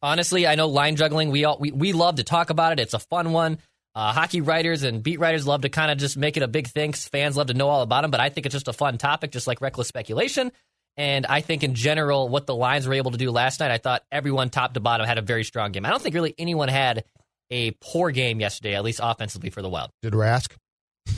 honestly, 0.00 0.46
I 0.46 0.54
know 0.54 0.68
line 0.68 0.96
juggling. 0.96 1.30
We 1.30 1.44
all 1.44 1.58
we, 1.58 1.70
we 1.72 1.92
love 1.92 2.16
to 2.16 2.24
talk 2.24 2.50
about 2.50 2.72
it. 2.72 2.80
It's 2.80 2.94
a 2.94 2.98
fun 2.98 3.32
one. 3.32 3.58
Uh, 3.94 4.12
hockey 4.12 4.40
writers 4.40 4.84
and 4.84 5.02
beat 5.02 5.20
writers 5.20 5.46
love 5.46 5.62
to 5.62 5.68
kind 5.68 5.90
of 5.90 5.98
just 5.98 6.16
make 6.16 6.36
it 6.36 6.42
a 6.42 6.48
big 6.48 6.66
thing. 6.66 6.92
Fans 6.92 7.36
love 7.36 7.48
to 7.48 7.54
know 7.54 7.68
all 7.68 7.82
about 7.82 8.02
them, 8.02 8.10
but 8.10 8.20
I 8.20 8.30
think 8.30 8.46
it's 8.46 8.54
just 8.54 8.68
a 8.68 8.72
fun 8.72 8.96
topic, 8.96 9.32
just 9.32 9.46
like 9.46 9.60
reckless 9.60 9.88
speculation. 9.88 10.50
And 10.96 11.26
I 11.26 11.40
think 11.40 11.62
in 11.62 11.74
general, 11.74 12.28
what 12.28 12.46
the 12.46 12.54
lines 12.54 12.86
were 12.86 12.94
able 12.94 13.10
to 13.12 13.18
do 13.18 13.30
last 13.30 13.60
night, 13.60 13.70
I 13.70 13.78
thought 13.78 14.02
everyone 14.10 14.50
top 14.50 14.74
to 14.74 14.80
bottom 14.80 15.06
had 15.06 15.18
a 15.18 15.22
very 15.22 15.44
strong 15.44 15.72
game. 15.72 15.84
I 15.84 15.90
don't 15.90 16.02
think 16.02 16.14
really 16.14 16.34
anyone 16.38 16.68
had 16.68 17.04
a 17.50 17.72
poor 17.82 18.10
game 18.10 18.40
yesterday, 18.40 18.74
at 18.74 18.82
least 18.82 19.00
offensively 19.02 19.50
for 19.50 19.62
the 19.62 19.68
Wild. 19.68 19.90
Did 20.02 20.14
Rask? 20.14 20.52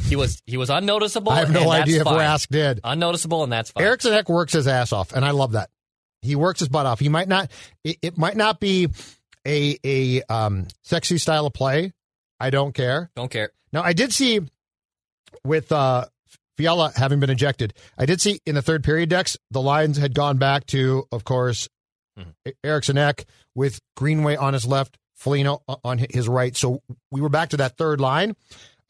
He 0.07 0.17
was 0.17 0.43
he 0.47 0.57
was 0.57 0.71
unnoticeable. 0.71 1.33
I 1.33 1.41
have 1.41 1.51
no 1.51 1.71
and 1.71 1.83
idea 1.83 2.01
if 2.01 2.05
fine. 2.05 2.19
Rask 2.19 2.49
did. 2.49 2.81
Unnoticeable, 2.83 3.43
and 3.45 3.53
that's 3.53 3.71
fine. 3.71 3.85
Ek 3.85 4.29
works 4.29 4.53
his 4.53 4.67
ass 4.67 4.93
off, 4.93 5.13
and 5.13 5.25
I 5.25 5.31
love 5.33 5.53
that. 5.53 5.71
He 6.23 6.37
works 6.37 6.61
his 6.61 6.69
butt 6.69 6.87
off. 6.87 7.01
He 7.01 7.09
might 7.09 7.29
not. 7.29 7.51
It, 7.85 7.99
it 8.01 8.19
might 8.19 8.37
not 8.37 8.61
be 8.61 8.89
a 9.47 9.79
a 9.85 10.23
um, 10.23 10.67
sexy 10.83 11.19
style 11.19 11.47
of 11.47 11.53
play. 11.53 11.93
I 12.45 12.51
don't 12.51 12.75
care. 12.75 13.11
Don't 13.17 13.31
care. 13.31 13.51
Now 13.73 13.83
I 13.83 13.95
did 13.95 14.13
see 14.13 14.41
with 15.45 15.73
uh, 15.73 16.05
Fiala 16.59 16.93
having 16.95 17.19
been 17.19 17.31
ejected. 17.31 17.73
I 17.97 18.05
did 18.05 18.21
see 18.21 18.39
in 18.45 18.55
the 18.55 18.61
third 18.61 18.85
period 18.85 19.09
Dex, 19.09 19.39
the 19.51 19.63
lines 19.63 19.97
had 19.97 20.15
gone 20.15 20.37
back 20.37 20.67
to, 20.67 21.05
of 21.11 21.25
course, 21.25 21.71
mm-hmm. 22.19 22.51
Eriksson 22.63 22.99
Ek 22.99 23.25
with 23.55 23.81
Greenway 23.97 24.37
on 24.37 24.53
his 24.53 24.67
left, 24.67 24.99
Foligno 25.15 25.63
on 25.83 26.05
his 26.11 26.29
right. 26.29 26.55
So 26.55 26.83
we 27.11 27.23
were 27.23 27.31
back 27.31 27.49
to 27.51 27.57
that 27.57 27.79
third 27.79 27.99
line. 27.99 28.37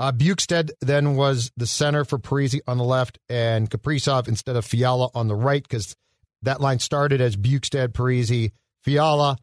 Uh, 0.01 0.11
Bjugstad 0.11 0.73
then 0.81 1.15
was 1.15 1.53
the 1.57 1.69
center 1.69 2.05
for 2.05 2.19
Parise 2.19 2.59
on 2.67 2.77
the 2.77 2.85
left 2.85 3.21
and 3.29 3.71
Kaprizov 3.71 4.27
instead 4.27 4.57
of 4.57 4.65
Fiala 4.65 5.11
on 5.15 5.29
the 5.29 5.37
right 5.37 5.63
because 5.63 5.95
that 6.43 6.61
line 6.61 6.81
started 6.81 7.21
as 7.21 7.37
Bjugstad, 7.37 7.93
Parise, 7.93 8.51
Fiala. 8.83 9.39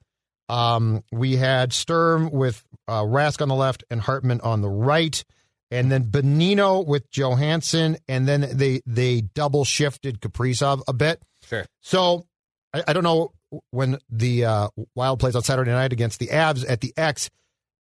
Um, 0.52 1.04
we 1.12 1.38
had 1.38 1.72
Sturm 1.72 2.30
with 2.30 2.62
uh, 2.88 3.04
Rask 3.04 3.42
on 3.42 3.48
the 3.48 3.56
left 3.56 3.86
and 3.90 4.02
Hartman 4.02 4.42
on 4.42 4.62
the 4.62 4.70
right 4.70 5.24
and 5.72 5.90
then 5.90 6.04
Bonino 6.04 6.86
with 6.86 7.10
Johansson, 7.10 7.98
and 8.08 8.28
then 8.28 8.46
they 8.52 8.82
they 8.86 9.22
double 9.22 9.64
shifted 9.64 10.20
Kaprizov 10.20 10.82
a 10.88 10.94
bit. 10.94 11.22
Sure. 11.48 11.66
So 11.80 12.28
I, 12.74 12.84
I 12.90 12.94
don't 12.94 13.06
know 13.06 13.32
when 13.72 13.98
the 14.10 14.46
uh, 14.46 14.68
Wild 14.96 15.20
plays 15.20 15.36
on 15.36 15.44
Saturday 15.44 15.72
night 15.72 15.94
against 15.94 16.20
the 16.20 16.28
Avs 16.28 16.70
at 16.70 16.82
the 16.82 16.94
X 16.98 17.30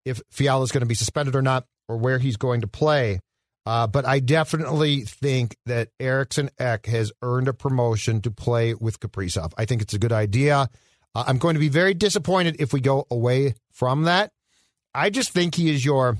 if 0.05 0.21
Fiala 0.29 0.63
is 0.63 0.71
going 0.71 0.81
to 0.81 0.87
be 0.87 0.95
suspended 0.95 1.35
or 1.35 1.41
not, 1.41 1.65
or 1.87 1.97
where 1.97 2.19
he's 2.19 2.37
going 2.37 2.61
to 2.61 2.67
play. 2.67 3.19
Uh, 3.65 3.87
but 3.87 4.05
I 4.05 4.19
definitely 4.19 5.01
think 5.01 5.55
that 5.65 5.89
Eriksson 5.99 6.49
Ek 6.59 6.85
has 6.85 7.11
earned 7.21 7.47
a 7.47 7.53
promotion 7.53 8.21
to 8.21 8.31
play 8.31 8.73
with 8.73 8.99
Kaprizov. 8.99 9.51
I 9.57 9.65
think 9.65 9.81
it's 9.81 9.93
a 9.93 9.99
good 9.99 10.13
idea. 10.13 10.69
Uh, 11.15 11.23
I'm 11.27 11.37
going 11.37 11.55
to 11.55 11.59
be 11.59 11.69
very 11.69 11.93
disappointed 11.93 12.57
if 12.59 12.73
we 12.73 12.81
go 12.81 13.07
away 13.09 13.55
from 13.71 14.03
that. 14.03 14.31
I 14.93 15.09
just 15.09 15.31
think 15.31 15.55
he 15.55 15.69
is 15.69 15.83
your, 15.83 16.17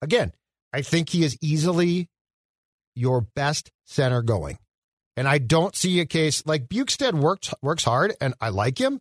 again, 0.00 0.32
I 0.72 0.82
think 0.82 1.10
he 1.10 1.24
is 1.24 1.36
easily 1.40 2.08
your 2.94 3.20
best 3.20 3.70
center 3.84 4.22
going. 4.22 4.58
And 5.16 5.28
I 5.28 5.38
don't 5.38 5.76
see 5.76 6.00
a 6.00 6.06
case 6.06 6.44
like 6.46 6.68
Bjugstad 6.68 7.12
works 7.12 7.52
works 7.60 7.84
hard 7.84 8.14
and 8.20 8.34
I 8.40 8.48
like 8.48 8.78
him. 8.78 9.00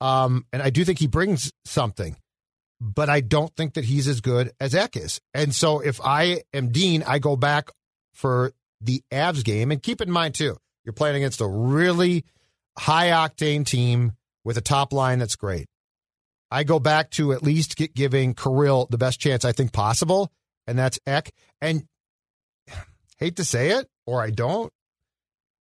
Um, 0.00 0.46
and 0.52 0.62
I 0.62 0.70
do 0.70 0.84
think 0.84 0.98
he 0.98 1.06
brings 1.06 1.52
something, 1.64 2.16
but 2.80 3.08
I 3.08 3.20
don't 3.20 3.54
think 3.54 3.74
that 3.74 3.84
he's 3.84 4.08
as 4.08 4.20
good 4.20 4.52
as 4.58 4.74
Ek 4.74 4.96
is. 4.96 5.20
And 5.32 5.54
so 5.54 5.80
if 5.80 6.00
I 6.02 6.42
am 6.52 6.72
Dean, 6.72 7.02
I 7.06 7.18
go 7.18 7.36
back 7.36 7.70
for 8.12 8.52
the 8.80 9.02
Avs 9.12 9.44
game. 9.44 9.70
And 9.70 9.82
keep 9.82 10.00
in 10.00 10.10
mind 10.10 10.34
too, 10.34 10.56
you're 10.84 10.92
playing 10.92 11.16
against 11.16 11.40
a 11.40 11.46
really 11.46 12.24
high 12.78 13.08
octane 13.08 13.64
team 13.64 14.12
with 14.44 14.56
a 14.58 14.62
top 14.62 14.92
line 14.92 15.18
that's 15.18 15.36
great. 15.36 15.66
I 16.50 16.64
go 16.64 16.78
back 16.78 17.10
to 17.12 17.32
at 17.32 17.42
least 17.42 17.76
giving 17.94 18.34
Kirill 18.34 18.86
the 18.90 18.98
best 18.98 19.18
chance 19.18 19.44
I 19.44 19.52
think 19.52 19.72
possible 19.72 20.30
and 20.66 20.78
that's 20.78 20.98
Ek. 21.06 21.32
And 21.60 21.84
hate 23.18 23.36
to 23.36 23.44
say 23.44 23.70
it, 23.70 23.88
or 24.06 24.22
I 24.22 24.30
don't, 24.30 24.72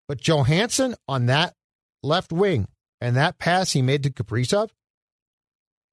but 0.07 0.21
Johansson 0.21 0.95
on 1.07 1.27
that 1.27 1.53
left 2.01 2.31
wing 2.31 2.67
and 3.01 3.15
that 3.15 3.37
pass 3.37 3.71
he 3.71 3.81
made 3.81 4.03
to 4.03 4.11
Kaprizov 4.11 4.69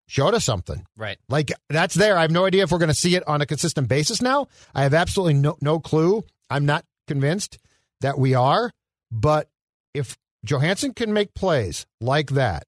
showed 0.06 0.34
us 0.34 0.44
something. 0.44 0.84
Right. 0.96 1.18
Like 1.28 1.52
that's 1.68 1.94
there. 1.94 2.18
I 2.18 2.22
have 2.22 2.32
no 2.32 2.44
idea 2.44 2.64
if 2.64 2.72
we're 2.72 2.78
going 2.78 2.88
to 2.88 2.94
see 2.94 3.14
it 3.14 3.26
on 3.28 3.40
a 3.40 3.46
consistent 3.46 3.88
basis 3.88 4.20
now. 4.20 4.48
I 4.74 4.82
have 4.82 4.94
absolutely 4.94 5.34
no, 5.34 5.56
no 5.60 5.78
clue. 5.78 6.24
I'm 6.50 6.66
not 6.66 6.84
convinced 7.06 7.58
that 8.00 8.18
we 8.18 8.34
are, 8.34 8.72
but 9.12 9.48
if 9.94 10.18
Johansson 10.44 10.94
can 10.94 11.12
make 11.12 11.34
plays 11.34 11.86
like 12.00 12.30
that, 12.30 12.64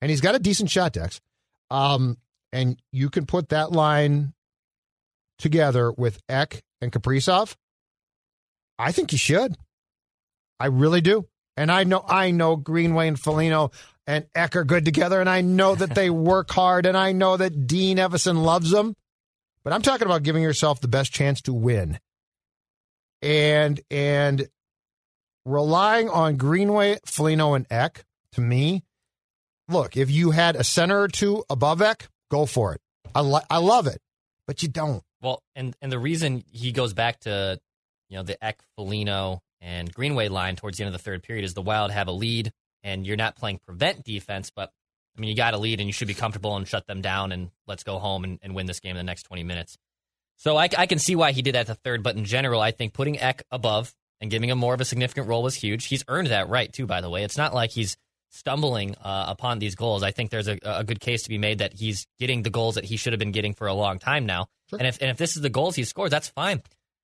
and 0.00 0.10
he's 0.10 0.20
got 0.20 0.34
a 0.34 0.38
decent 0.38 0.70
shot, 0.70 0.92
Dex, 0.92 1.20
um, 1.70 2.18
and 2.52 2.80
you 2.92 3.10
can 3.10 3.26
put 3.26 3.48
that 3.48 3.72
line 3.72 4.34
together 5.38 5.92
with 5.92 6.20
Ek 6.28 6.62
and 6.80 6.92
Kaprizov? 6.92 7.54
I 8.78 8.92
think 8.92 9.12
you 9.12 9.18
should. 9.18 9.56
I 10.58 10.66
really 10.66 11.00
do. 11.00 11.26
And 11.56 11.70
I 11.70 11.84
know 11.84 12.04
I 12.06 12.30
know 12.30 12.56
Greenway 12.56 13.08
and 13.08 13.18
Foligno 13.18 13.70
and 14.06 14.26
Ek 14.34 14.56
are 14.56 14.64
good 14.64 14.84
together, 14.84 15.20
and 15.20 15.30
I 15.30 15.40
know 15.40 15.74
that 15.74 15.94
they 15.94 16.10
work 16.30 16.50
hard, 16.50 16.84
and 16.86 16.96
I 16.96 17.12
know 17.12 17.36
that 17.36 17.66
Dean 17.66 17.98
Evason 17.98 18.42
loves 18.42 18.70
them. 18.70 18.94
But 19.62 19.72
I'm 19.72 19.82
talking 19.82 20.06
about 20.06 20.24
giving 20.24 20.42
yourself 20.42 20.80
the 20.80 20.88
best 20.88 21.12
chance 21.12 21.40
to 21.42 21.54
win. 21.54 21.98
And 23.22 23.80
and 23.90 24.48
relying 25.44 26.08
on 26.08 26.36
Greenway, 26.36 26.98
Foligno, 27.04 27.54
and 27.54 27.66
Ek, 27.70 28.04
to 28.32 28.40
me, 28.40 28.82
look, 29.68 29.96
if 29.96 30.10
you 30.10 30.30
had 30.30 30.56
a 30.56 30.64
center 30.64 31.00
or 31.02 31.08
two 31.08 31.44
above 31.50 31.82
Ek, 31.82 32.08
go 32.30 32.46
for 32.46 32.74
it. 32.74 32.80
I, 33.14 33.20
li- 33.20 33.40
I 33.48 33.58
love 33.58 33.86
it, 33.86 34.00
but 34.46 34.62
you 34.62 34.68
don't. 34.68 35.02
Well, 35.22 35.42
and 35.54 35.74
and 35.80 35.90
the 35.90 35.98
reason 35.98 36.44
he 36.50 36.72
goes 36.72 36.92
back 36.92 37.20
to 37.20 37.58
you 38.08 38.16
know 38.16 38.22
the 38.22 38.42
Ek, 38.44 38.58
Foligno, 38.76 39.40
and 39.60 39.92
Greenway 39.92 40.28
line 40.28 40.56
towards 40.56 40.76
the 40.78 40.84
end 40.84 40.94
of 40.94 41.00
the 41.00 41.02
third 41.02 41.22
period 41.22 41.44
is 41.44 41.54
the 41.54 41.62
Wild 41.62 41.90
have 41.92 42.08
a 42.08 42.12
lead, 42.12 42.52
and 42.82 43.06
you're 43.06 43.16
not 43.16 43.36
playing 43.36 43.60
prevent 43.64 44.04
defense, 44.04 44.50
but 44.54 44.70
I 45.16 45.20
mean 45.20 45.30
you 45.30 45.36
got 45.36 45.54
a 45.54 45.58
lead 45.58 45.80
and 45.80 45.88
you 45.88 45.92
should 45.92 46.08
be 46.08 46.14
comfortable 46.14 46.56
and 46.56 46.66
shut 46.68 46.86
them 46.86 47.00
down 47.00 47.32
and 47.32 47.50
let's 47.66 47.84
go 47.84 47.98
home 47.98 48.24
and, 48.24 48.38
and 48.42 48.54
win 48.54 48.66
this 48.66 48.80
game 48.80 48.90
in 48.90 48.96
the 48.96 49.02
next 49.04 49.22
20 49.24 49.44
minutes. 49.44 49.78
So 50.36 50.56
I, 50.56 50.68
I 50.76 50.86
can 50.86 50.98
see 50.98 51.14
why 51.14 51.32
he 51.32 51.40
did 51.40 51.54
that 51.54 51.68
the 51.68 51.76
third, 51.76 52.02
but 52.02 52.16
in 52.16 52.24
general, 52.24 52.60
I 52.60 52.72
think 52.72 52.92
putting 52.92 53.18
Ek 53.20 53.44
above 53.50 53.94
and 54.24 54.30
giving 54.30 54.48
him 54.48 54.58
more 54.58 54.74
of 54.74 54.80
a 54.80 54.84
significant 54.84 55.28
role 55.28 55.42
was 55.42 55.54
huge. 55.54 55.84
He's 55.86 56.02
earned 56.08 56.28
that 56.28 56.48
right 56.48 56.72
too, 56.72 56.86
by 56.86 57.00
the 57.00 57.10
way. 57.10 57.22
It's 57.22 57.36
not 57.36 57.54
like 57.54 57.70
he's 57.70 57.96
stumbling 58.30 58.96
uh, 58.96 59.26
upon 59.28 59.60
these 59.60 59.74
goals. 59.76 60.02
I 60.02 60.10
think 60.10 60.30
there's 60.30 60.48
a, 60.48 60.58
a 60.64 60.82
good 60.82 60.98
case 60.98 61.22
to 61.24 61.28
be 61.28 61.38
made 61.38 61.58
that 61.58 61.74
he's 61.74 62.06
getting 62.18 62.42
the 62.42 62.50
goals 62.50 62.74
that 62.74 62.84
he 62.84 62.96
should 62.96 63.12
have 63.12 63.20
been 63.20 63.32
getting 63.32 63.54
for 63.54 63.66
a 63.66 63.74
long 63.74 63.98
time 63.98 64.26
now. 64.26 64.46
Sure. 64.70 64.78
And 64.78 64.88
if 64.88 64.98
and 65.00 65.10
if 65.10 65.18
this 65.18 65.36
is 65.36 65.42
the 65.42 65.50
goals 65.50 65.76
he 65.76 65.84
scores, 65.84 66.10
that's 66.10 66.28
fine. 66.28 66.62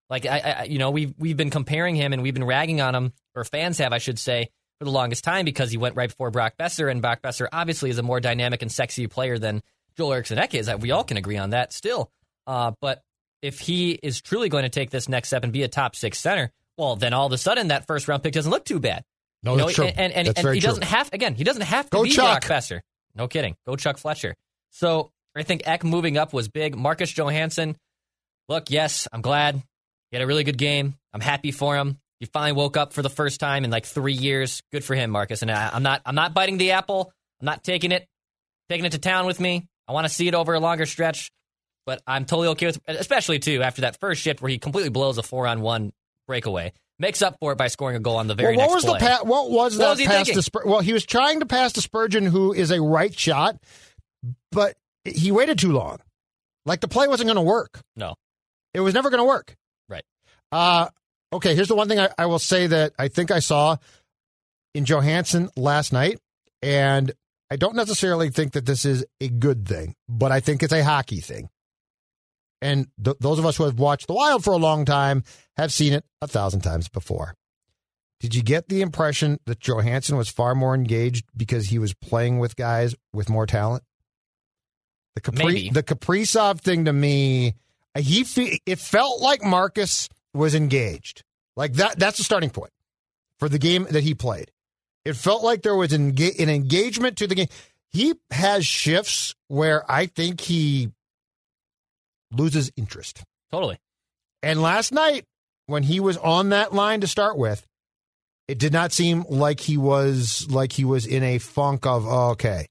Like 0.08 0.26
I, 0.26 0.38
I, 0.38 0.62
you 0.64 0.78
know, 0.78 0.90
we've 0.90 1.14
we've 1.18 1.36
been 1.36 1.50
comparing 1.50 1.94
him 1.94 2.12
and 2.12 2.22
we've 2.22 2.34
been 2.34 2.44
ragging 2.44 2.80
on 2.80 2.94
him, 2.94 3.12
or 3.34 3.44
fans 3.44 3.78
have, 3.78 3.92
I 3.92 3.98
should 3.98 4.18
say, 4.18 4.48
for 4.78 4.86
the 4.86 4.90
longest 4.90 5.22
time 5.22 5.44
because 5.44 5.70
he 5.70 5.76
went 5.76 5.94
right 5.94 6.08
before 6.08 6.30
Brock 6.30 6.54
Boeser, 6.58 6.90
and 6.90 7.00
Brock 7.00 7.20
Boeser 7.22 7.46
obviously 7.52 7.90
is 7.90 7.98
a 7.98 8.02
more 8.02 8.18
dynamic 8.18 8.62
and 8.62 8.72
sexy 8.72 9.06
player 9.06 9.38
than 9.38 9.62
Joel 9.96 10.14
Eriksson 10.14 10.38
Ek 10.38 10.54
is. 10.54 10.70
We 10.80 10.90
all 10.90 11.04
can 11.04 11.16
agree 11.16 11.36
on 11.36 11.50
that 11.50 11.72
still. 11.72 12.10
Uh, 12.46 12.72
but 12.80 13.02
if 13.42 13.60
he 13.60 13.92
is 13.92 14.20
truly 14.20 14.48
going 14.48 14.64
to 14.64 14.68
take 14.68 14.90
this 14.90 15.08
next 15.08 15.28
step 15.28 15.44
and 15.44 15.52
be 15.52 15.62
a 15.62 15.68
top 15.68 15.94
six 15.94 16.18
center, 16.18 16.50
well, 16.80 16.96
then 16.96 17.12
all 17.12 17.26
of 17.26 17.32
a 17.32 17.38
sudden 17.38 17.68
that 17.68 17.86
first 17.86 18.08
round 18.08 18.22
pick 18.22 18.32
doesn't 18.32 18.50
look 18.50 18.64
too 18.64 18.80
bad. 18.80 19.04
No, 19.42 19.52
you 19.52 19.58
know, 19.58 19.64
that's 19.66 19.76
true. 19.76 19.86
And, 19.86 20.12
and, 20.12 20.38
and 20.38 20.54
he 20.54 20.60
doesn't 20.60 20.84
have 20.84 21.12
again. 21.12 21.34
He 21.34 21.44
doesn't 21.44 21.62
have 21.62 21.86
to 21.90 21.96
Go 21.96 22.02
be 22.04 22.10
Chuck. 22.10 22.46
Brock 22.46 22.58
Boeser. 22.58 22.80
No 23.14 23.28
kidding. 23.28 23.56
Go 23.66 23.76
Chuck 23.76 23.98
Fletcher. 23.98 24.34
So 24.70 25.10
I 25.36 25.42
think 25.42 25.66
Ek 25.66 25.84
moving 25.84 26.16
up 26.16 26.32
was 26.32 26.48
big. 26.48 26.76
Marcus 26.76 27.12
Johansson. 27.12 27.76
Look, 28.48 28.70
yes, 28.70 29.06
I'm 29.12 29.20
glad 29.20 29.56
he 30.10 30.16
had 30.16 30.22
a 30.22 30.26
really 30.26 30.44
good 30.44 30.58
game. 30.58 30.94
I'm 31.12 31.20
happy 31.20 31.52
for 31.52 31.76
him. 31.76 31.98
He 32.18 32.26
finally 32.26 32.52
woke 32.52 32.76
up 32.76 32.92
for 32.92 33.02
the 33.02 33.10
first 33.10 33.40
time 33.40 33.64
in 33.64 33.70
like 33.70 33.86
three 33.86 34.12
years. 34.12 34.62
Good 34.72 34.84
for 34.84 34.94
him, 34.94 35.10
Marcus. 35.10 35.42
And 35.42 35.50
I, 35.50 35.70
I'm 35.72 35.82
not. 35.82 36.02
I'm 36.04 36.14
not 36.14 36.34
biting 36.34 36.58
the 36.58 36.72
apple. 36.72 37.12
I'm 37.40 37.46
not 37.46 37.64
taking 37.64 37.92
it, 37.92 38.06
taking 38.68 38.84
it 38.84 38.92
to 38.92 38.98
town 38.98 39.26
with 39.26 39.40
me. 39.40 39.66
I 39.88 39.92
want 39.92 40.06
to 40.06 40.12
see 40.12 40.28
it 40.28 40.34
over 40.34 40.54
a 40.54 40.60
longer 40.60 40.86
stretch. 40.86 41.30
But 41.86 42.02
I'm 42.06 42.26
totally 42.26 42.48
okay 42.48 42.66
with, 42.66 42.80
especially 42.86 43.38
too 43.38 43.62
after 43.62 43.82
that 43.82 43.98
first 43.98 44.20
shift 44.20 44.42
where 44.42 44.50
he 44.50 44.58
completely 44.58 44.90
blows 44.90 45.16
a 45.18 45.22
four 45.22 45.46
on 45.46 45.62
one 45.62 45.92
breakaway 46.30 46.72
makes 47.00 47.22
up 47.22 47.36
for 47.40 47.50
it 47.52 47.56
by 47.56 47.66
scoring 47.66 47.96
a 47.96 48.00
goal 48.00 48.16
on 48.16 48.28
the 48.28 48.36
very 48.36 48.56
well, 48.56 48.68
what 48.68 48.74
next 48.74 48.84
was 48.84 48.98
play. 48.98 48.98
The 49.00 49.16
pa- 49.18 49.24
what 49.24 49.50
was 49.50 49.76
What 49.76 49.98
that 49.98 49.98
was 49.98 50.06
pass 50.06 50.28
to 50.28 50.42
Spur- 50.42 50.62
Well, 50.64 50.80
he 50.80 50.92
was 50.92 51.04
trying 51.04 51.40
to 51.40 51.46
pass 51.46 51.72
to 51.72 51.80
Spurgeon, 51.80 52.24
who 52.24 52.52
is 52.52 52.70
a 52.70 52.80
right 52.80 53.18
shot, 53.18 53.56
but 54.52 54.76
he 55.04 55.32
waited 55.32 55.58
too 55.58 55.72
long. 55.72 55.98
Like 56.66 56.80
the 56.80 56.88
play 56.88 57.08
wasn't 57.08 57.26
going 57.26 57.36
to 57.36 57.42
work. 57.42 57.80
No. 57.96 58.14
It 58.74 58.80
was 58.80 58.94
never 58.94 59.10
going 59.10 59.18
to 59.20 59.24
work. 59.24 59.56
Right. 59.88 60.04
Uh, 60.52 60.88
okay, 61.32 61.54
here's 61.56 61.68
the 61.68 61.74
one 61.74 61.88
thing 61.88 61.98
I, 61.98 62.10
I 62.16 62.26
will 62.26 62.38
say 62.38 62.68
that 62.68 62.92
I 62.98 63.08
think 63.08 63.32
I 63.32 63.40
saw 63.40 63.76
in 64.74 64.84
Johansson 64.84 65.50
last 65.56 65.92
night, 65.92 66.20
and 66.62 67.10
I 67.50 67.56
don't 67.56 67.74
necessarily 67.74 68.30
think 68.30 68.52
that 68.52 68.66
this 68.66 68.84
is 68.84 69.04
a 69.20 69.28
good 69.28 69.66
thing, 69.66 69.96
but 70.08 70.30
I 70.30 70.38
think 70.38 70.62
it's 70.62 70.72
a 70.72 70.84
hockey 70.84 71.20
thing. 71.20 71.48
And 72.62 72.88
th- 73.02 73.16
those 73.20 73.38
of 73.38 73.46
us 73.46 73.56
who 73.56 73.64
have 73.64 73.78
watched 73.78 74.06
The 74.06 74.12
Wild 74.14 74.44
for 74.44 74.52
a 74.52 74.58
long 74.58 74.84
time 74.84 75.24
have 75.56 75.72
seen 75.72 75.92
it 75.92 76.04
a 76.20 76.26
thousand 76.26 76.60
times 76.60 76.88
before. 76.88 77.34
Did 78.20 78.34
you 78.34 78.42
get 78.42 78.68
the 78.68 78.82
impression 78.82 79.40
that 79.46 79.60
Johansson 79.60 80.16
was 80.16 80.28
far 80.28 80.54
more 80.54 80.74
engaged 80.74 81.24
because 81.34 81.68
he 81.68 81.78
was 81.78 81.94
playing 81.94 82.38
with 82.38 82.54
guys 82.56 82.94
with 83.14 83.30
more 83.30 83.46
talent? 83.46 83.82
The 85.14 85.22
Capri, 85.22 85.44
Maybe. 85.44 85.70
the 85.70 85.82
Kaprizov 85.82 86.60
thing 86.60 86.84
to 86.84 86.92
me, 86.92 87.54
he 87.98 88.24
fe- 88.24 88.60
it 88.66 88.78
felt 88.78 89.22
like 89.22 89.42
Marcus 89.42 90.08
was 90.34 90.54
engaged. 90.54 91.24
Like 91.56 91.72
that 91.74 91.98
that's 91.98 92.18
the 92.18 92.24
starting 92.24 92.50
point 92.50 92.72
for 93.38 93.48
the 93.48 93.58
game 93.58 93.86
that 93.90 94.04
he 94.04 94.14
played. 94.14 94.50
It 95.04 95.16
felt 95.16 95.42
like 95.42 95.62
there 95.62 95.74
was 95.74 95.92
an, 95.94 96.12
enga- 96.12 96.38
an 96.38 96.50
engagement 96.50 97.16
to 97.18 97.26
the 97.26 97.34
game. 97.34 97.48
He 97.88 98.14
has 98.30 98.66
shifts 98.66 99.34
where 99.48 99.90
I 99.90 100.06
think 100.06 100.40
he 100.42 100.90
loses 102.32 102.70
interest. 102.76 103.22
Totally. 103.50 103.78
And 104.42 104.62
last 104.62 104.92
night, 104.92 105.24
when 105.66 105.82
he 105.82 106.00
was 106.00 106.16
on 106.16 106.48
that 106.50 106.72
line 106.72 107.00
to 107.02 107.06
start 107.06 107.36
with, 107.36 107.66
it 108.48 108.58
did 108.58 108.72
not 108.72 108.92
seem 108.92 109.24
like 109.28 109.60
he 109.60 109.76
was 109.76 110.46
like 110.50 110.72
he 110.72 110.84
was 110.84 111.06
in 111.06 111.22
a 111.22 111.38
funk 111.38 111.86
of 111.86 112.06
oh, 112.06 112.30
okay. 112.30 112.66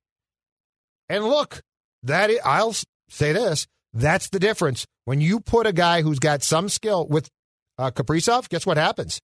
And 1.08 1.24
look, 1.26 1.62
that 2.04 2.30
i- 2.30 2.40
I'll 2.44 2.74
say 3.10 3.34
this: 3.34 3.68
that's 3.94 4.30
the 4.30 4.40
difference 4.40 4.86
when 5.06 5.22
you 5.22 5.40
put 5.40 5.68
a 5.68 5.74
guy 5.74 6.02
who's 6.02 6.20
got 6.20 6.44
some 6.44 6.70
skill 6.70 7.08
with 7.08 7.30
uh, 7.78 7.92
Kaprizov, 7.92 8.50
guess 8.50 8.66
what 8.66 8.78
happens? 8.78 9.20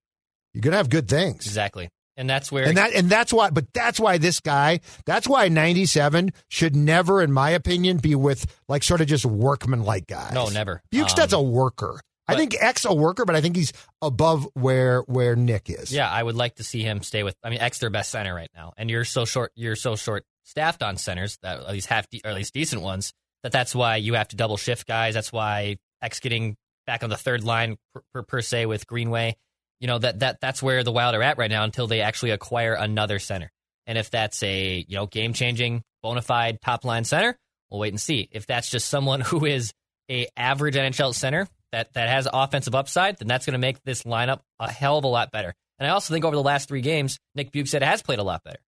You're 0.54 0.62
to 0.72 0.77
have 0.77 0.89
good 0.89 1.10
things. 1.10 1.46
Exactly. 1.46 1.89
And 2.17 2.29
that's 2.29 2.51
where 2.51 2.65
And 2.65 2.77
that 2.77 2.93
and 2.93 3.10
that's 3.10 3.34
why 3.34 3.50
but 3.50 3.65
that's 3.74 4.00
why 4.00 4.17
this 4.17 4.39
guy, 4.39 4.79
that's 5.05 5.27
why 5.27 5.48
97 5.50 6.31
should 6.50 6.75
never 6.75 7.22
in 7.22 7.31
my 7.31 7.50
opinion 7.51 7.98
be 7.98 8.15
with 8.15 8.45
like 8.69 8.84
sort 8.84 9.01
of 9.01 9.07
just 9.07 9.25
workman 9.25 9.84
like 9.84 10.07
guys. 10.07 10.34
No, 10.34 10.48
never. 10.48 10.81
Bjugstad's 10.93 11.34
Um, 11.34 11.39
a 11.39 11.43
worker. 11.43 12.00
I 12.27 12.34
but- 12.34 12.39
think 12.39 12.55
Ek's 12.60 12.86
a 12.86 12.93
worker, 12.93 13.25
but 13.25 13.36
I 13.36 13.41
think 13.41 13.55
he's 13.55 13.72
above 14.01 14.48
where 14.53 15.01
where 15.01 15.36
Nick 15.36 15.69
is. 15.69 15.91
Yeah, 15.91 16.10
I 16.10 16.24
would 16.24 16.36
like 16.36 16.55
to 16.55 16.63
see 16.63 16.81
him 16.81 17.03
stay 17.03 17.24
with. 17.24 17.36
I 17.43 17.50
mean, 17.50 17.60
Ek's 17.60 17.79
their 17.79 17.89
best 17.91 18.10
center 18.12 18.34
right 18.34 18.50
now, 18.55 18.74
and 18.77 18.89
you're 18.89 19.05
so 19.05 19.25
short. 19.25 19.51
You're 19.55 19.75
so 19.75 19.95
short 19.95 20.24
staffed 20.43 20.81
on 20.84 20.98
centers 20.98 21.38
that 21.43 21.60
at 21.60 21.69
least 21.69 21.88
half, 21.88 22.10
de- 22.10 22.22
or 22.24 22.29
at 22.31 22.36
least 22.36 22.53
decent 22.53 22.81
ones. 22.81 23.13
That 23.43 23.51
that's 23.51 23.75
why 23.75 23.98
you 23.98 24.15
have 24.15 24.27
to 24.29 24.36
double 24.36 24.57
shift 24.57 24.88
guys. 24.88 25.13
That's 25.13 25.31
why 25.31 25.77
Ek's 26.01 26.19
getting 26.19 26.55
back 26.88 27.03
on 27.03 27.10
the 27.12 27.17
third 27.17 27.43
line 27.43 27.77
per, 27.93 28.01
per, 28.13 28.24
per 28.24 28.41
se 28.41 28.65
with 28.65 28.88
Greenway. 28.88 29.36
You 29.79 29.88
know 29.88 30.00
that 30.00 30.20
that 30.20 30.39
that's 30.41 30.63
where 30.63 30.84
the 30.84 30.91
Wild 30.91 31.15
are 31.15 31.24
at 31.24 31.38
right 31.38 31.51
now 31.51 31.63
until 31.63 31.88
they 31.88 32.01
actually 32.01 32.32
acquire 32.32 32.74
another 32.74 33.20
center. 33.20 33.51
And 33.88 33.98
if 33.98 34.10
that's 34.10 34.41
a 34.44 34.86
you 34.88 34.96
know 34.96 35.05
game 35.05 35.34
changing 35.34 35.84
bona 36.01 36.22
fide 36.22 36.62
top 36.62 36.86
line 36.86 37.03
center, 37.03 37.38
we'll 37.70 37.79
wait 37.79 37.94
and 37.94 38.01
see. 38.01 38.29
If 38.32 38.48
that's 38.48 38.70
just 38.70 38.88
someone 38.88 39.22
who 39.22 39.46
is 39.46 39.74
a 40.10 40.27
average 40.38 40.75
NHL 40.75 41.13
center 41.13 41.48
that 41.72 41.94
that 41.94 42.10
has 42.10 42.27
offensive 42.32 42.75
upside, 42.75 43.17
then 43.17 43.27
that's 43.27 43.46
going 43.46 43.53
to 43.53 43.60
make 43.60 43.84
this 43.84 44.03
lineup 44.03 44.39
a 44.60 44.72
hell 44.72 44.98
of 44.98 45.03
a 45.03 45.08
lot 45.08 45.32
better. 45.32 45.53
And 45.79 45.88
I 45.88 45.91
also 45.91 46.13
think 46.13 46.24
over 46.25 46.36
the 46.36 46.44
last 46.44 46.70
three 46.70 46.82
games, 46.82 47.20
Nick 47.36 47.51
Bjugstad 47.51 47.82
has 47.82 48.01
played 48.01 48.20
a 48.20 48.24
lot 48.24 48.44
better. 48.44 48.60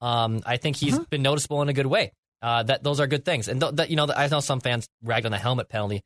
Um, 0.00 0.42
I 0.44 0.56
think 0.56 0.76
he's 0.76 0.98
been 0.98 1.22
noticeable 1.22 1.62
in 1.62 1.68
a 1.68 1.72
good 1.72 1.86
way. 1.86 2.12
Uh, 2.42 2.62
that 2.64 2.82
those 2.82 3.00
are 3.00 3.06
good 3.06 3.24
things. 3.24 3.48
And 3.48 3.60
th- 3.60 3.74
that, 3.76 3.90
you 3.90 3.96
know, 3.96 4.06
I 4.14 4.28
know 4.28 4.40
some 4.40 4.60
fans 4.60 4.86
ragged 5.02 5.26
on 5.26 5.32
the 5.32 5.38
helmet 5.38 5.68
penalty, 5.68 6.02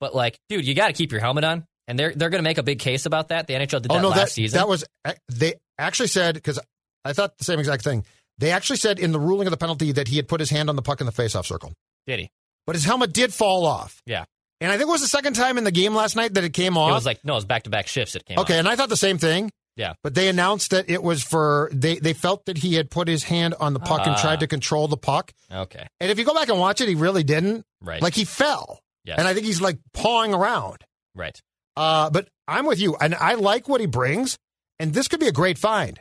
but 0.00 0.14
like, 0.14 0.38
dude, 0.48 0.66
you 0.66 0.74
got 0.74 0.88
to 0.88 0.92
keep 0.92 1.12
your 1.12 1.20
helmet 1.20 1.44
on. 1.44 1.66
And 1.88 1.98
they're 1.98 2.12
they're 2.14 2.30
going 2.30 2.38
to 2.38 2.48
make 2.48 2.58
a 2.58 2.62
big 2.62 2.78
case 2.78 3.04
about 3.06 3.28
that. 3.30 3.46
The 3.48 3.54
NHL 3.54 3.68
did 3.82 3.84
that 3.84 3.92
Oh 3.92 4.00
no, 4.00 4.08
last 4.10 4.18
that 4.20 4.30
season. 4.30 4.58
that 4.58 4.68
was 4.68 4.84
they 5.28 5.54
actually 5.78 6.08
said 6.08 6.34
because 6.34 6.60
I 7.04 7.12
thought 7.14 7.36
the 7.38 7.44
same 7.44 7.58
exact 7.58 7.82
thing. 7.82 8.04
They 8.38 8.52
actually 8.52 8.76
said 8.76 9.00
in 9.00 9.10
the 9.10 9.18
ruling 9.18 9.46
of 9.48 9.50
the 9.50 9.56
penalty 9.56 9.90
that 9.92 10.06
he 10.06 10.16
had 10.16 10.28
put 10.28 10.38
his 10.38 10.50
hand 10.50 10.68
on 10.68 10.76
the 10.76 10.82
puck 10.82 11.00
in 11.00 11.06
the 11.06 11.12
faceoff 11.12 11.46
circle, 11.46 11.72
did 12.06 12.20
he? 12.20 12.30
but 12.66 12.76
his 12.76 12.84
helmet 12.84 13.12
did 13.12 13.32
fall 13.34 13.64
off. 13.66 14.02
Yeah. 14.06 14.24
And 14.60 14.70
I 14.70 14.76
think 14.76 14.88
it 14.88 14.92
was 14.92 15.00
the 15.00 15.08
second 15.08 15.32
time 15.34 15.56
in 15.56 15.64
the 15.64 15.70
game 15.72 15.94
last 15.94 16.14
night 16.16 16.34
that 16.34 16.44
it 16.44 16.52
came 16.52 16.76
off. 16.76 16.90
It 16.90 16.94
was 16.94 17.06
like 17.06 17.24
no, 17.24 17.32
it 17.32 17.36
was 17.36 17.44
back 17.46 17.62
to 17.64 17.70
back 17.70 17.86
shifts. 17.86 18.14
It 18.14 18.24
came. 18.26 18.38
okay, 18.38 18.54
off. 18.54 18.58
and 18.60 18.68
I 18.68 18.76
thought 18.76 18.90
the 18.90 18.96
same 18.96 19.16
thing. 19.18 19.50
Yeah. 19.76 19.94
But 20.02 20.14
they 20.14 20.28
announced 20.28 20.72
that 20.72 20.90
it 20.90 21.02
was 21.02 21.22
for 21.22 21.70
they 21.72 21.98
they 22.00 22.12
felt 22.12 22.44
that 22.46 22.58
he 22.58 22.74
had 22.74 22.90
put 22.90 23.08
his 23.08 23.22
hand 23.24 23.54
on 23.58 23.72
the 23.72 23.80
puck 23.80 24.00
and 24.06 24.16
Ah. 24.16 24.20
tried 24.20 24.40
to 24.40 24.46
control 24.46 24.88
the 24.88 24.96
puck. 24.96 25.32
Okay. 25.50 25.86
And 26.00 26.10
if 26.10 26.18
you 26.18 26.24
go 26.24 26.34
back 26.34 26.48
and 26.48 26.58
watch 26.58 26.80
it, 26.80 26.88
he 26.88 26.96
really 26.96 27.22
didn't. 27.22 27.64
Right. 27.80 28.02
Like 28.02 28.14
he 28.14 28.24
fell. 28.26 28.80
Yes. 29.04 29.18
And 29.18 29.26
I 29.26 29.32
think 29.34 29.46
he's 29.46 29.60
like 29.62 29.78
pawing 29.94 30.34
around. 30.34 30.84
right. 31.14 31.40
Uh, 31.78 32.10
but 32.10 32.28
I'm 32.48 32.66
with 32.66 32.80
you, 32.80 32.96
and 33.00 33.14
I 33.14 33.34
like 33.34 33.68
what 33.68 33.80
he 33.80 33.86
brings, 33.86 34.36
and 34.80 34.92
this 34.92 35.06
could 35.06 35.20
be 35.20 35.28
a 35.28 35.32
great 35.32 35.58
find. 35.58 36.00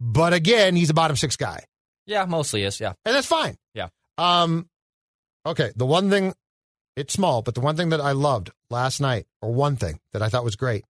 But 0.00 0.32
again, 0.32 0.76
he's 0.76 0.90
a 0.90 0.94
bottom 0.94 1.16
six 1.16 1.34
guy, 1.36 1.64
Yeah, 2.06 2.24
mostly 2.24 2.62
is. 2.62 2.78
Yeah. 2.80 2.92
and 3.04 3.14
that's 3.16 3.26
fine. 3.26 3.56
Yeah. 3.74 3.88
Um. 4.16 4.68
Okay. 5.44 5.72
The 5.74 5.86
one 5.86 6.08
thing, 6.10 6.34
it's 6.96 7.12
small, 7.14 7.42
but 7.42 7.54
the 7.54 7.60
one 7.60 7.76
thing 7.76 7.88
that 7.88 8.00
I 8.00 8.12
loved 8.12 8.50
last 8.70 9.00
night, 9.00 9.26
or 9.42 9.52
one 9.52 9.74
thing 9.76 9.98
that 10.12 10.22
I 10.22 10.28
thought 10.28 10.44
was 10.44 10.54
great, 10.56 10.84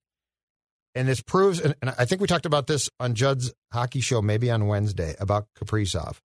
and 0.94 1.08
this 1.08 1.22
proves, 1.22 1.60
and, 1.60 1.74
and 1.80 1.94
I 1.98 2.04
think 2.04 2.20
we 2.20 2.26
talked 2.26 2.46
about 2.46 2.66
this 2.66 2.90
on 3.00 3.14
Judd's 3.14 3.52
hockey 3.72 4.00
show, 4.00 4.20
maybe 4.20 4.50
on 4.50 4.66
Wednesday, 4.66 5.14
about 5.18 5.46
Kaprizov. 5.58 6.18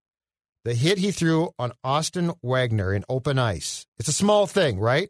The 0.65 0.73
hit 0.73 0.97
he 0.97 1.11
threw 1.11 1.51
on 1.59 1.71
Austin 1.83 2.31
Wagner 2.41 2.93
in 2.93 3.03
open 3.07 3.37
ice. 3.39 3.85
It's 3.99 4.07
a 4.09 4.13
small 4.13 4.47
thing, 4.47 4.79
right? 4.79 5.09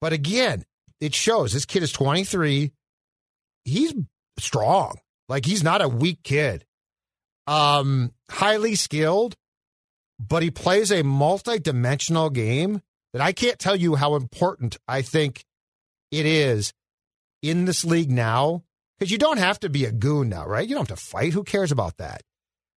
But 0.00 0.12
again, 0.12 0.64
it 1.00 1.14
shows 1.14 1.52
this 1.52 1.64
kid 1.64 1.82
is 1.82 1.92
23. 1.92 2.72
He's 3.64 3.94
strong. 4.38 4.98
Like 5.28 5.46
he's 5.46 5.62
not 5.62 5.82
a 5.82 5.88
weak 5.88 6.22
kid. 6.22 6.64
Um, 7.46 8.12
highly 8.30 8.74
skilled, 8.74 9.34
but 10.18 10.42
he 10.42 10.50
plays 10.50 10.92
a 10.92 11.02
multi-dimensional 11.02 12.30
game 12.30 12.82
that 13.12 13.22
I 13.22 13.32
can't 13.32 13.58
tell 13.58 13.76
you 13.76 13.96
how 13.96 14.14
important 14.14 14.76
I 14.86 15.02
think 15.02 15.44
it 16.10 16.26
is 16.26 16.72
in 17.42 17.64
this 17.64 17.84
league 17.84 18.10
now. 18.10 18.64
Because 18.98 19.10
you 19.10 19.18
don't 19.18 19.38
have 19.38 19.58
to 19.60 19.70
be 19.70 19.86
a 19.86 19.92
goon 19.92 20.28
now, 20.28 20.46
right? 20.46 20.68
You 20.68 20.74
don't 20.74 20.86
have 20.86 20.98
to 20.98 21.02
fight. 21.02 21.32
Who 21.32 21.42
cares 21.42 21.72
about 21.72 21.96
that? 21.96 22.22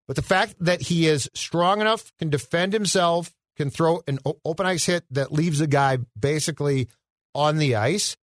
But 0.08 0.16
the 0.16 0.22
fact 0.22 0.56
that 0.62 0.82
he 0.82 1.06
is 1.06 1.30
strong 1.34 1.82
enough, 1.82 2.14
can 2.18 2.30
defend 2.30 2.72
himself, 2.72 3.34
can 3.58 3.70
throw 3.70 4.02
an 4.08 4.20
open 4.46 4.66
ice 4.66 4.86
hit 4.86 5.04
that 5.12 5.34
leaves 5.34 5.60
a 5.60 5.68
guy 5.68 5.98
basically 6.18 6.88
on 7.36 7.58
the 7.58 7.76
ice, 7.76 8.15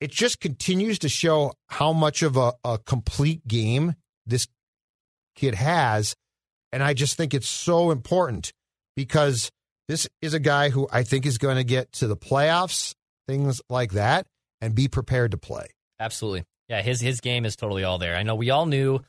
it 0.00 0.10
just 0.10 0.40
continues 0.40 0.98
to 1.00 1.08
show 1.08 1.52
how 1.68 1.92
much 1.92 2.22
of 2.22 2.36
a, 2.36 2.52
a 2.64 2.78
complete 2.78 3.46
game 3.46 3.94
this 4.26 4.46
kid 5.34 5.54
has. 5.54 6.14
And 6.72 6.82
I 6.82 6.94
just 6.94 7.16
think 7.16 7.34
it's 7.34 7.48
so 7.48 7.90
important 7.90 8.52
because 8.96 9.50
this 9.88 10.08
is 10.22 10.34
a 10.34 10.40
guy 10.40 10.70
who 10.70 10.88
I 10.92 11.02
think 11.02 11.26
is 11.26 11.38
going 11.38 11.56
to 11.56 11.64
get 11.64 11.92
to 11.94 12.06
the 12.06 12.16
playoffs, 12.16 12.94
things 13.26 13.60
like 13.68 13.92
that, 13.92 14.26
and 14.60 14.74
be 14.74 14.88
prepared 14.88 15.32
to 15.32 15.36
play. 15.36 15.66
Absolutely. 15.98 16.44
Yeah, 16.68 16.82
his 16.82 17.00
his 17.00 17.20
game 17.20 17.44
is 17.44 17.56
totally 17.56 17.82
all 17.82 17.98
there. 17.98 18.16
I 18.16 18.22
know 18.22 18.36
we 18.36 18.50
all 18.50 18.66
knew 18.66 19.00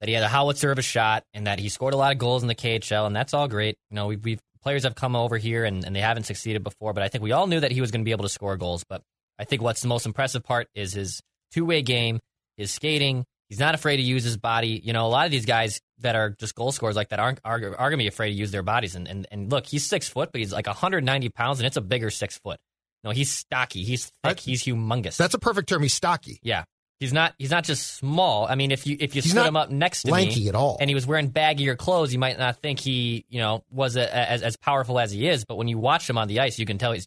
that 0.00 0.08
he 0.08 0.14
had 0.14 0.22
a 0.22 0.28
howitzer 0.28 0.70
of 0.70 0.78
a 0.78 0.82
shot 0.82 1.24
and 1.32 1.46
that 1.46 1.58
he 1.58 1.70
scored 1.70 1.94
a 1.94 1.96
lot 1.96 2.12
of 2.12 2.18
goals 2.18 2.42
in 2.42 2.48
the 2.48 2.54
KHL, 2.54 3.06
and 3.06 3.16
that's 3.16 3.32
all 3.32 3.48
great. 3.48 3.76
You 3.90 3.94
know, 3.94 4.06
we 4.08 4.16
we've 4.16 4.40
players 4.66 4.82
have 4.82 4.96
come 4.96 5.14
over 5.14 5.38
here 5.38 5.64
and, 5.64 5.84
and 5.84 5.94
they 5.94 6.00
haven't 6.00 6.24
succeeded 6.24 6.64
before, 6.64 6.92
but 6.92 7.04
I 7.04 7.08
think 7.08 7.22
we 7.22 7.30
all 7.30 7.46
knew 7.46 7.60
that 7.60 7.70
he 7.70 7.80
was 7.80 7.92
going 7.92 8.00
to 8.00 8.04
be 8.04 8.10
able 8.10 8.24
to 8.24 8.28
score 8.28 8.56
goals. 8.56 8.82
But 8.82 9.00
I 9.38 9.44
think 9.44 9.62
what's 9.62 9.80
the 9.80 9.86
most 9.86 10.06
impressive 10.06 10.42
part 10.42 10.66
is 10.74 10.92
his 10.92 11.22
two 11.52 11.64
way 11.64 11.82
game, 11.82 12.18
his 12.56 12.72
skating. 12.72 13.24
He's 13.48 13.60
not 13.60 13.76
afraid 13.76 13.98
to 13.98 14.02
use 14.02 14.24
his 14.24 14.36
body. 14.36 14.80
You 14.82 14.92
know, 14.92 15.06
a 15.06 15.08
lot 15.08 15.24
of 15.24 15.30
these 15.30 15.46
guys 15.46 15.80
that 16.00 16.16
are 16.16 16.30
just 16.30 16.56
goal 16.56 16.72
scorers 16.72 16.96
like 16.96 17.10
that 17.10 17.20
aren't 17.20 17.38
are, 17.44 17.54
are 17.54 17.90
going 17.90 17.92
to 17.92 17.96
be 17.98 18.08
afraid 18.08 18.30
to 18.30 18.34
use 18.34 18.50
their 18.50 18.64
bodies. 18.64 18.96
And, 18.96 19.06
and 19.06 19.24
and 19.30 19.52
look, 19.52 19.66
he's 19.66 19.86
six 19.86 20.08
foot, 20.08 20.32
but 20.32 20.40
he's 20.40 20.52
like 20.52 20.66
190 20.66 21.28
pounds, 21.28 21.60
and 21.60 21.66
it's 21.68 21.76
a 21.76 21.80
bigger 21.80 22.10
six 22.10 22.36
foot. 22.36 22.58
No, 23.04 23.10
he's 23.12 23.30
stocky. 23.30 23.84
He's 23.84 24.10
thick. 24.24 24.40
He's 24.40 24.64
humongous. 24.64 25.16
That's 25.16 25.34
a 25.34 25.38
perfect 25.38 25.68
term. 25.68 25.82
He's 25.82 25.94
stocky, 25.94 26.40
Yeah. 26.42 26.64
He's 27.00 27.12
not 27.12 27.34
he's 27.38 27.50
not 27.50 27.64
just 27.64 27.96
small. 27.96 28.46
I 28.46 28.54
mean, 28.54 28.70
if 28.70 28.86
you 28.86 28.96
if 28.98 29.14
you 29.14 29.22
He's 29.22 29.32
stood 29.32 29.46
him 29.46 29.56
up 29.56 29.70
next 29.70 30.02
to 30.02 30.10
lanky 30.10 30.44
me 30.44 30.48
at 30.48 30.54
all. 30.54 30.78
and 30.80 30.88
he 30.88 30.94
was 30.94 31.06
wearing 31.06 31.30
baggier 31.30 31.76
clothes, 31.76 32.12
you 32.12 32.18
might 32.18 32.38
not 32.38 32.56
think 32.62 32.80
he, 32.80 33.26
you 33.28 33.40
know, 33.40 33.64
was 33.70 33.96
a, 33.96 34.16
as 34.16 34.42
as 34.42 34.56
powerful 34.56 34.98
as 34.98 35.10
he 35.12 35.28
is, 35.28 35.44
but 35.44 35.56
when 35.56 35.68
you 35.68 35.78
watch 35.78 36.08
him 36.08 36.16
on 36.16 36.26
the 36.28 36.40
ice, 36.40 36.58
you 36.58 36.64
can 36.64 36.78
tell 36.78 36.92
he's 36.92 37.06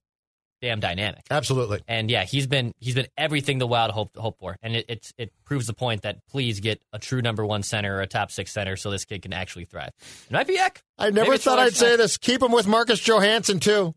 damn 0.61 0.79
dynamic. 0.79 1.23
Absolutely. 1.31 1.81
And 1.87 2.09
yeah, 2.09 2.23
he's 2.25 2.47
been 2.47 2.73
he's 2.79 2.95
been 2.95 3.07
everything 3.17 3.57
the 3.57 3.67
Wild 3.67 3.91
hoped 3.91 4.17
hope 4.17 4.37
for. 4.39 4.57
And 4.61 4.75
it 4.75 4.85
it's, 4.89 5.13
it 5.17 5.31
proves 5.45 5.67
the 5.67 5.73
point 5.73 6.03
that 6.03 6.25
please 6.27 6.59
get 6.59 6.81
a 6.93 6.99
true 6.99 7.21
number 7.21 7.45
1 7.45 7.63
center 7.63 7.97
or 7.97 8.01
a 8.01 8.07
top 8.07 8.31
6 8.31 8.51
center 8.51 8.75
so 8.75 8.91
this 8.91 9.05
kid 9.05 9.21
can 9.21 9.33
actually 9.33 9.65
thrive. 9.65 9.91
It 10.29 10.49
Ek. 10.49 10.83
I 10.97 11.09
never 11.11 11.37
thought 11.37 11.59
I'd 11.59 11.75
say 11.75 11.95
this. 11.95 12.17
Keep 12.17 12.43
him 12.43 12.51
with 12.51 12.67
Marcus 12.67 12.99
Johansson 12.99 13.59
too. 13.59 13.93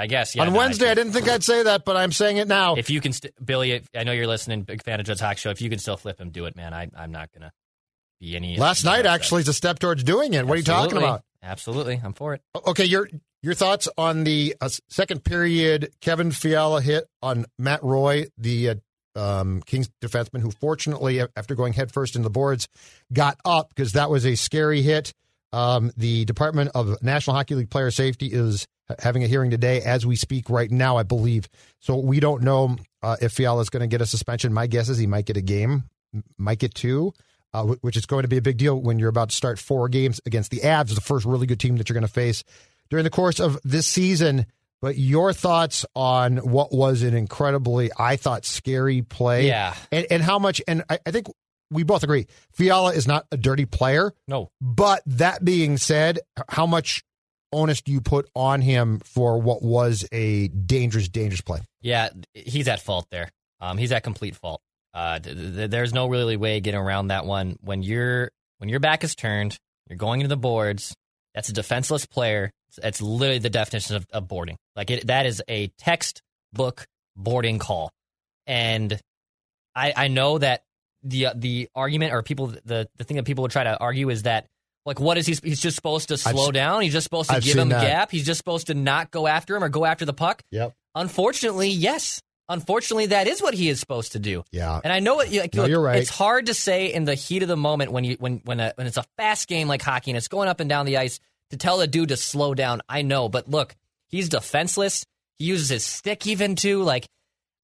I 0.00 0.06
guess 0.06 0.34
yeah. 0.34 0.42
On 0.42 0.52
no, 0.52 0.58
Wednesday, 0.58 0.88
I, 0.88 0.92
I 0.92 0.94
didn't 0.94 1.12
think 1.12 1.28
I'd 1.28 1.44
say 1.44 1.62
that, 1.64 1.84
but 1.84 1.94
I'm 1.94 2.10
saying 2.10 2.38
it 2.38 2.48
now. 2.48 2.76
if 2.76 2.88
you 2.88 3.02
can, 3.02 3.12
st- 3.12 3.34
Billy, 3.44 3.82
I 3.94 4.04
know 4.04 4.12
you're 4.12 4.26
listening, 4.26 4.62
big 4.62 4.82
fan 4.82 4.98
of 4.98 5.04
Judd's 5.04 5.20
Talk 5.20 5.36
Show. 5.36 5.50
If 5.50 5.60
you 5.60 5.68
can 5.68 5.78
still 5.78 5.98
flip 5.98 6.18
him, 6.18 6.30
do 6.30 6.46
it, 6.46 6.56
man. 6.56 6.72
I, 6.72 6.88
I'm 6.96 7.12
not 7.12 7.30
gonna 7.32 7.52
be 8.18 8.34
any. 8.34 8.56
Last 8.56 8.82
night, 8.84 9.04
actually, 9.04 9.42
is 9.42 9.48
a 9.48 9.52
step 9.52 9.78
towards 9.78 10.02
doing 10.02 10.32
it. 10.32 10.46
What 10.46 10.54
are 10.54 10.56
you 10.56 10.64
talking 10.64 10.96
about? 10.96 11.22
Absolutely, 11.42 12.00
I'm 12.02 12.14
for 12.14 12.32
it. 12.32 12.40
Okay, 12.66 12.84
your 12.84 13.10
your 13.42 13.52
thoughts 13.52 13.88
on 13.98 14.24
the 14.24 14.56
uh, 14.60 14.70
second 14.88 15.22
period 15.22 15.92
Kevin 16.00 16.30
Fiala 16.30 16.80
hit 16.80 17.04
on 17.22 17.44
Matt 17.58 17.82
Roy, 17.82 18.26
the 18.38 18.70
uh, 18.70 18.74
um, 19.16 19.60
Kings 19.66 19.90
defenseman, 20.02 20.40
who 20.40 20.50
fortunately, 20.50 21.20
after 21.36 21.54
going 21.54 21.74
headfirst 21.74 22.16
in 22.16 22.22
the 22.22 22.30
boards, 22.30 22.68
got 23.12 23.38
up 23.44 23.68
because 23.68 23.92
that 23.92 24.08
was 24.08 24.24
a 24.24 24.34
scary 24.34 24.80
hit. 24.80 25.12
Um, 25.52 25.90
the 25.96 26.24
Department 26.24 26.70
of 26.74 27.02
National 27.02 27.36
Hockey 27.36 27.54
League 27.56 27.70
Player 27.70 27.90
Safety 27.90 28.28
is 28.28 28.66
having 28.98 29.22
a 29.24 29.26
hearing 29.26 29.50
today 29.50 29.80
as 29.82 30.04
we 30.06 30.16
speak 30.16 30.50
right 30.50 30.70
now, 30.70 30.96
I 30.96 31.02
believe. 31.02 31.48
So 31.80 31.96
we 31.96 32.20
don't 32.20 32.42
know 32.42 32.76
uh, 33.02 33.16
if 33.22 33.32
Fiala 33.32 33.60
is 33.62 33.70
going 33.70 33.80
to 33.82 33.86
get 33.86 34.00
a 34.00 34.06
suspension. 34.06 34.52
My 34.52 34.66
guess 34.66 34.88
is 34.88 34.98
he 34.98 35.06
might 35.06 35.26
get 35.26 35.36
a 35.36 35.42
game, 35.42 35.84
might 36.38 36.58
get 36.58 36.74
two. 36.74 37.12
Uh, 37.52 37.64
which 37.80 37.96
is 37.96 38.06
going 38.06 38.22
to 38.22 38.28
be 38.28 38.36
a 38.36 38.40
big 38.42 38.58
deal 38.58 38.80
when 38.80 39.00
you're 39.00 39.08
about 39.08 39.30
to 39.30 39.34
start 39.34 39.58
four 39.58 39.88
games 39.88 40.20
against 40.24 40.52
the 40.52 40.60
Avs, 40.60 40.94
the 40.94 41.00
first 41.00 41.26
really 41.26 41.48
good 41.48 41.58
team 41.58 41.78
that 41.78 41.88
you're 41.88 41.94
going 41.94 42.06
to 42.06 42.12
face 42.12 42.44
during 42.90 43.02
the 43.02 43.10
course 43.10 43.40
of 43.40 43.58
this 43.64 43.88
season. 43.88 44.46
But 44.80 44.96
your 44.96 45.32
thoughts 45.32 45.84
on 45.96 46.36
what 46.36 46.72
was 46.72 47.02
an 47.02 47.12
incredibly, 47.12 47.90
I 47.98 48.14
thought, 48.14 48.44
scary 48.44 49.02
play, 49.02 49.48
Yeah. 49.48 49.74
and, 49.90 50.06
and 50.12 50.22
how 50.22 50.38
much, 50.38 50.62
and 50.68 50.84
I, 50.88 51.00
I 51.04 51.10
think 51.10 51.26
we 51.72 51.82
both 51.82 52.04
agree, 52.04 52.28
Fiala 52.52 52.92
is 52.92 53.08
not 53.08 53.26
a 53.32 53.36
dirty 53.36 53.66
player. 53.66 54.12
No, 54.28 54.52
But 54.60 55.02
that 55.06 55.44
being 55.44 55.76
said, 55.76 56.20
how 56.48 56.66
much 56.66 57.02
onus 57.52 57.80
do 57.82 57.92
you 57.92 58.00
put 58.00 58.28
on 58.34 58.60
him 58.60 59.00
for 59.04 59.38
what 59.40 59.62
was 59.62 60.06
a 60.12 60.48
dangerous, 60.48 61.08
dangerous 61.08 61.40
play? 61.40 61.60
yeah, 61.80 62.10
he's 62.34 62.68
at 62.68 62.80
fault 62.80 63.06
there. 63.10 63.30
Um, 63.60 63.78
he's 63.78 63.92
at 63.92 64.02
complete 64.02 64.36
fault. 64.36 64.60
Uh, 64.94 65.18
th- 65.18 65.36
th- 65.36 65.70
there's 65.70 65.92
no 65.92 66.06
really 66.08 66.36
way 66.36 66.60
getting 66.60 66.80
around 66.80 67.08
that 67.08 67.26
one. 67.26 67.56
When 67.60 67.82
you're 67.82 68.30
when 68.58 68.68
your 68.68 68.80
back 68.80 69.04
is 69.04 69.14
turned, 69.14 69.58
you're 69.88 69.98
going 69.98 70.20
into 70.20 70.28
the 70.28 70.36
boards. 70.36 70.94
That's 71.34 71.48
a 71.48 71.52
defenseless 71.52 72.06
player. 72.06 72.50
It's, 72.68 72.78
it's 72.82 73.02
literally 73.02 73.38
the 73.38 73.50
definition 73.50 73.96
of, 73.96 74.06
of 74.12 74.26
boarding. 74.28 74.56
Like 74.76 74.90
it, 74.90 75.06
that 75.06 75.26
is 75.26 75.42
a 75.48 75.68
textbook 75.78 76.86
boarding 77.16 77.58
call, 77.58 77.90
and 78.46 78.98
I, 79.74 79.92
I 79.96 80.08
know 80.08 80.38
that 80.38 80.62
the 81.02 81.28
the 81.34 81.68
argument 81.74 82.12
or 82.12 82.22
people 82.22 82.48
the 82.64 82.88
the 82.96 83.04
thing 83.04 83.16
that 83.16 83.24
people 83.24 83.42
would 83.42 83.52
try 83.52 83.64
to 83.64 83.78
argue 83.78 84.08
is 84.10 84.24
that 84.24 84.46
like 84.90 85.00
what 85.00 85.16
is 85.18 85.26
he 85.26 85.36
he's 85.42 85.60
just 85.60 85.76
supposed 85.76 86.08
to 86.08 86.18
slow 86.18 86.46
I've- 86.46 86.52
down 86.52 86.82
he's 86.82 86.92
just 86.92 87.04
supposed 87.04 87.30
to 87.30 87.36
I've 87.36 87.42
give 87.44 87.56
him 87.56 87.68
a 87.68 87.74
that. 87.74 87.82
gap 87.82 88.10
he's 88.10 88.26
just 88.26 88.38
supposed 88.38 88.66
to 88.66 88.74
not 88.74 89.10
go 89.10 89.26
after 89.26 89.54
him 89.56 89.62
or 89.64 89.68
go 89.68 89.84
after 89.84 90.04
the 90.04 90.12
puck 90.12 90.42
Yep. 90.50 90.74
unfortunately 90.94 91.68
yes 91.68 92.20
unfortunately 92.48 93.06
that 93.06 93.26
is 93.28 93.40
what 93.40 93.54
he 93.54 93.68
is 93.68 93.78
supposed 93.80 94.12
to 94.12 94.18
do 94.18 94.42
Yeah. 94.52 94.80
and 94.82 94.92
I 94.92 94.98
know 95.00 95.14
what 95.14 95.30
like, 95.32 95.54
No, 95.54 95.62
look, 95.62 95.70
you're 95.70 95.80
right. 95.80 95.98
It's 95.98 96.10
hard 96.10 96.46
to 96.46 96.54
say 96.54 96.92
in 96.92 97.04
the 97.04 97.14
heat 97.14 97.42
of 97.42 97.48
the 97.48 97.56
moment 97.56 97.92
when 97.92 98.02
you 98.04 98.16
when 98.18 98.40
when 98.44 98.58
a, 98.60 98.72
when 98.74 98.86
it's 98.88 98.96
a 98.96 99.04
fast 99.16 99.46
game 99.48 99.68
like 99.68 99.82
hockey 99.82 100.10
and 100.10 100.18
it's 100.18 100.28
going 100.28 100.48
up 100.48 100.58
and 100.60 100.68
down 100.68 100.84
the 100.86 100.96
ice 100.96 101.20
to 101.50 101.56
tell 101.56 101.80
a 101.80 101.86
dude 101.86 102.08
to 102.10 102.16
slow 102.16 102.54
down. 102.54 102.80
I 102.88 103.02
know, 103.02 103.28
but 103.28 103.48
look, 103.48 103.74
he's 104.08 104.28
defenseless. 104.28 105.04
He 105.38 105.46
uses 105.46 105.68
his 105.68 105.84
stick 105.84 106.26
even 106.26 106.54
too. 106.56 106.82
Like, 106.82 107.06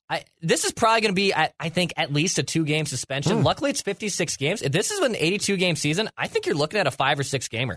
I 0.08 0.24
this 0.40 0.64
is 0.64 0.72
probably 0.72 1.00
going 1.00 1.12
to 1.12 1.16
be 1.16 1.34
I, 1.34 1.50
I 1.58 1.68
think 1.68 1.92
at 1.96 2.12
least 2.12 2.38
a 2.38 2.42
two 2.42 2.64
game 2.64 2.86
suspension. 2.86 3.38
Hmm. 3.38 3.44
Luckily, 3.44 3.70
it's 3.70 3.82
fifty 3.82 4.08
six 4.08 4.36
games. 4.36 4.62
If 4.62 4.72
this 4.72 4.90
is 4.90 5.00
an 5.00 5.16
eighty 5.16 5.38
two 5.38 5.56
game 5.56 5.76
season, 5.76 6.08
I 6.16 6.28
think 6.28 6.46
you're 6.46 6.54
looking 6.54 6.78
at 6.80 6.86
a 6.86 6.90
five 6.90 7.18
or 7.18 7.24
six 7.24 7.48
gamer. 7.48 7.76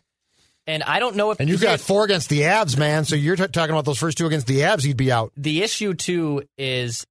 And 0.68 0.84
I 0.84 1.00
don't 1.00 1.16
know 1.16 1.32
if 1.32 1.40
And 1.40 1.50
you've 1.50 1.62
got 1.62 1.80
four 1.80 2.04
against 2.04 2.30
the 2.30 2.42
Avs, 2.42 2.78
man. 2.78 3.04
So 3.06 3.16
you're 3.16 3.36
t- 3.36 3.48
talking 3.48 3.74
about 3.74 3.86
those 3.86 3.98
first 3.98 4.18
two 4.20 4.28
against 4.28 4.46
the 4.46 4.60
Avs, 4.60 4.84
he'd 4.84 4.98
be 4.98 5.12
out. 5.12 5.32
the 5.36 5.64
issue 5.64 5.96
too 5.96 6.44
is 6.58 7.08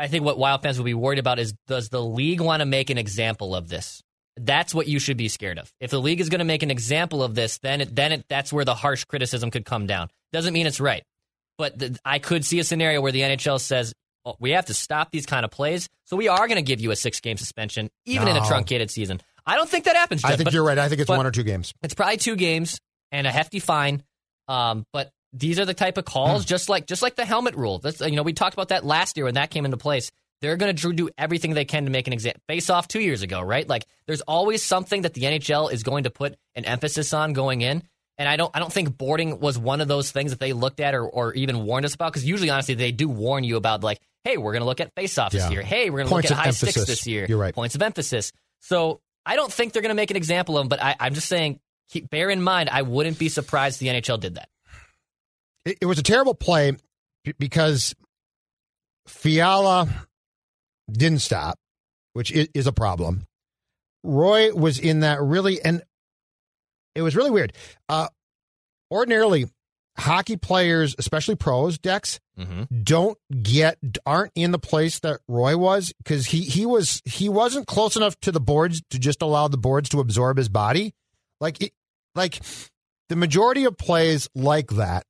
I 0.00 0.08
think 0.08 0.24
what 0.24 0.38
Wild 0.38 0.62
fans 0.62 0.78
will 0.78 0.84
be 0.84 0.94
worried 0.94 1.18
about 1.20 1.38
is 1.38 1.54
does 1.68 1.90
the 1.90 2.02
league 2.02 2.40
want 2.40 2.60
to 2.60 2.66
make 2.66 2.90
an 2.90 2.98
example 2.98 3.54
of 3.54 3.68
this? 3.68 4.02
That's 4.36 4.74
what 4.74 4.86
you 4.88 4.98
should 4.98 5.16
be 5.16 5.28
scared 5.28 5.58
of. 5.58 5.72
If 5.80 5.90
the 5.90 6.00
league 6.00 6.20
is 6.20 6.28
going 6.28 6.38
to 6.40 6.44
make 6.44 6.62
an 6.62 6.70
example 6.70 7.22
of 7.22 7.34
this, 7.34 7.58
then 7.58 7.80
it, 7.80 7.94
then 7.94 8.12
it, 8.12 8.24
that's 8.28 8.52
where 8.52 8.64
the 8.64 8.74
harsh 8.74 9.04
criticism 9.04 9.50
could 9.50 9.64
come 9.64 9.86
down. 9.86 10.08
Doesn't 10.32 10.54
mean 10.54 10.66
it's 10.66 10.80
right, 10.80 11.02
but 11.56 11.78
the, 11.78 11.98
I 12.04 12.18
could 12.20 12.44
see 12.44 12.58
a 12.60 12.64
scenario 12.64 13.00
where 13.00 13.12
the 13.12 13.22
NHL 13.22 13.60
says 13.60 13.92
we 14.38 14.50
have 14.52 14.66
to 14.66 14.74
stop 14.74 15.10
these 15.10 15.26
kind 15.26 15.44
of 15.44 15.50
plays, 15.50 15.88
so 16.04 16.16
we 16.16 16.28
are 16.28 16.46
going 16.48 16.56
to 16.56 16.62
give 16.62 16.80
you 16.80 16.90
a 16.90 16.96
six 16.96 17.20
game 17.20 17.36
suspension, 17.36 17.90
even 18.04 18.28
in 18.28 18.36
a 18.36 18.46
truncated 18.46 18.90
season. 18.90 19.20
I 19.46 19.56
don't 19.56 19.68
think 19.68 19.84
that 19.86 19.96
happens. 19.96 20.24
I 20.24 20.36
think 20.36 20.44
but- 20.44 20.52
you're 20.52 20.64
right. 20.64 20.78
I 20.78 20.88
think 20.88 21.00
it's 21.00 21.08
one 21.08 21.26
or 21.26 21.30
two 21.30 21.42
games. 21.44 21.72
it's 21.82 21.94
probably 21.94 22.18
two 22.18 22.36
games 22.36 22.80
and 23.12 23.26
a 23.26 23.30
hefty 23.30 23.60
fine. 23.60 24.02
Um, 24.46 24.84
but 24.92 25.10
these 25.32 25.58
are 25.58 25.64
the 25.64 25.74
type 25.74 25.98
of 25.98 26.04
calls, 26.04 26.42
Hmm. 26.44 26.48
just 26.48 26.68
like 26.68 26.86
just 26.86 27.02
like 27.02 27.16
the 27.16 27.24
helmet 27.24 27.54
rule. 27.54 27.78
That's 27.78 28.00
you 28.00 28.16
know 28.16 28.22
we 28.22 28.32
talked 28.32 28.54
about 28.54 28.68
that 28.68 28.84
last 28.84 29.16
year 29.16 29.24
when 29.26 29.34
that 29.34 29.50
came 29.50 29.64
into 29.64 29.76
place. 29.76 30.10
They're 30.40 30.56
going 30.56 30.74
to 30.76 30.92
do 30.92 31.08
everything 31.18 31.54
they 31.54 31.64
can 31.64 31.84
to 31.86 31.90
make 31.90 32.06
an 32.06 32.12
exam 32.12 32.34
face 32.46 32.70
off 32.70 32.86
two 32.86 33.00
years 33.00 33.22
ago, 33.22 33.40
right? 33.40 33.68
Like 33.68 33.84
there's 34.06 34.20
always 34.20 34.62
something 34.62 35.02
that 35.02 35.12
the 35.14 35.22
NHL 35.22 35.72
is 35.72 35.82
going 35.82 36.04
to 36.04 36.10
put 36.10 36.36
an 36.54 36.64
emphasis 36.64 37.12
on 37.12 37.32
going 37.32 37.60
in. 37.60 37.82
And 38.18 38.28
I 38.28 38.36
don't, 38.36 38.50
I 38.54 38.60
don't 38.60 38.72
think 38.72 38.96
boarding 38.96 39.40
was 39.40 39.58
one 39.58 39.80
of 39.80 39.88
those 39.88 40.10
things 40.12 40.30
that 40.30 40.38
they 40.40 40.52
looked 40.52 40.78
at 40.80 40.94
or, 40.94 41.08
or 41.08 41.34
even 41.34 41.64
warned 41.64 41.86
us 41.86 41.94
about. 41.94 42.12
Because 42.12 42.24
usually, 42.24 42.50
honestly, 42.50 42.74
they 42.74 42.92
do 42.92 43.08
warn 43.08 43.42
you 43.42 43.56
about 43.56 43.82
like, 43.82 44.00
hey, 44.24 44.36
we're 44.36 44.52
going 44.52 44.62
to 44.62 44.66
look 44.66 44.80
at 44.80 44.94
face-offs 44.94 45.34
Yeah. 45.34 45.42
this 45.42 45.52
year. 45.52 45.62
Hey, 45.62 45.90
we're 45.90 45.98
going 46.04 46.08
to 46.08 46.14
look 46.14 46.24
at 46.26 46.32
high 46.32 46.50
sticks 46.50 46.84
this 46.84 47.06
year. 47.06 47.26
You're 47.28 47.38
right. 47.38 47.54
Points 47.54 47.74
of 47.74 47.82
emphasis. 47.82 48.32
So 48.60 49.00
I 49.24 49.36
don't 49.36 49.52
think 49.52 49.72
they're 49.72 49.82
going 49.82 49.90
to 49.90 49.94
make 49.96 50.10
an 50.10 50.16
example 50.16 50.56
of 50.58 50.62
them. 50.62 50.68
But 50.68 50.82
I, 50.82 50.96
I'm 51.00 51.14
just 51.14 51.28
saying, 51.28 51.60
keep, 51.90 52.10
bear 52.10 52.30
in 52.30 52.42
mind, 52.42 52.68
I 52.70 52.82
wouldn't 52.82 53.18
be 53.18 53.28
surprised 53.28 53.80
the 53.80 53.86
NHL 53.88 54.20
did 54.20 54.34
that. 54.34 54.48
It, 55.64 55.78
it 55.82 55.86
was 55.86 55.98
a 55.98 56.02
terrible 56.02 56.34
play 56.34 56.76
because 57.38 57.94
Fiala 59.06 59.88
didn't 60.90 61.20
stop, 61.20 61.58
which 62.12 62.30
is, 62.32 62.48
is 62.54 62.66
a 62.66 62.72
problem. 62.72 63.26
Roy 64.04 64.52
was 64.54 64.78
in 64.78 65.00
that 65.00 65.20
really, 65.20 65.60
and 65.62 65.82
it 66.94 67.02
was 67.02 67.16
really 67.16 67.30
weird. 67.30 67.52
Uh, 67.88 68.08
ordinarily, 68.90 69.46
hockey 69.98 70.36
players, 70.36 70.94
especially 70.98 71.34
pros, 71.36 71.78
Dex, 71.78 72.20
Mm-hmm. 72.38 72.82
don't 72.84 73.18
get 73.42 73.78
aren't 74.06 74.30
in 74.36 74.52
the 74.52 74.60
place 74.60 75.00
that 75.00 75.18
Roy 75.26 75.56
was 75.56 75.92
because 75.98 76.26
he 76.26 76.42
he 76.42 76.64
was 76.66 77.02
he 77.04 77.28
wasn't 77.28 77.66
close 77.66 77.96
enough 77.96 78.14
to 78.20 78.30
the 78.30 78.38
boards 78.38 78.80
to 78.90 78.98
just 79.00 79.22
allow 79.22 79.48
the 79.48 79.56
boards 79.58 79.88
to 79.88 79.98
absorb 79.98 80.36
his 80.36 80.48
body. 80.48 80.94
Like 81.40 81.60
it, 81.60 81.72
like 82.14 82.38
the 83.08 83.16
majority 83.16 83.64
of 83.64 83.76
plays 83.76 84.28
like 84.36 84.68
that, 84.70 85.04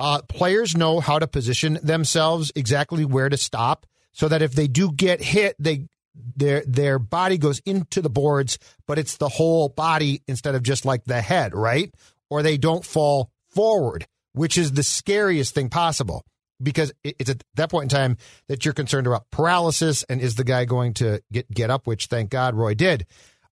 uh, 0.00 0.22
players 0.30 0.74
know 0.74 1.00
how 1.00 1.18
to 1.18 1.26
position 1.26 1.78
themselves 1.82 2.50
exactly 2.56 3.04
where 3.04 3.28
to 3.28 3.36
stop 3.36 3.84
so 4.12 4.28
that 4.28 4.40
if 4.40 4.52
they 4.54 4.66
do 4.66 4.92
get 4.92 5.20
hit, 5.20 5.54
they 5.58 5.88
their 6.36 6.62
their 6.66 6.98
body 6.98 7.36
goes 7.36 7.58
into 7.66 8.00
the 8.00 8.08
boards, 8.08 8.58
but 8.86 8.98
it's 8.98 9.18
the 9.18 9.28
whole 9.28 9.68
body 9.68 10.22
instead 10.26 10.54
of 10.54 10.62
just 10.62 10.86
like 10.86 11.04
the 11.04 11.20
head, 11.20 11.54
right? 11.54 11.94
Or 12.30 12.42
they 12.42 12.56
don't 12.56 12.82
fall 12.84 13.30
forward, 13.50 14.06
which 14.32 14.58
is 14.58 14.72
the 14.72 14.82
scariest 14.82 15.54
thing 15.54 15.68
possible 15.68 16.24
because 16.62 16.92
it's 17.02 17.30
at 17.30 17.42
that 17.54 17.70
point 17.70 17.92
in 17.92 17.96
time 17.96 18.16
that 18.48 18.64
you're 18.64 18.74
concerned 18.74 19.06
about 19.06 19.30
paralysis 19.30 20.04
and 20.04 20.20
is 20.20 20.36
the 20.36 20.44
guy 20.44 20.64
going 20.64 20.94
to 20.94 21.22
get 21.32 21.50
get 21.50 21.70
up, 21.70 21.86
which 21.86 22.06
thank 22.06 22.30
God 22.30 22.54
Roy 22.54 22.74
did. 22.74 23.06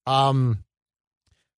Um, 0.07 0.65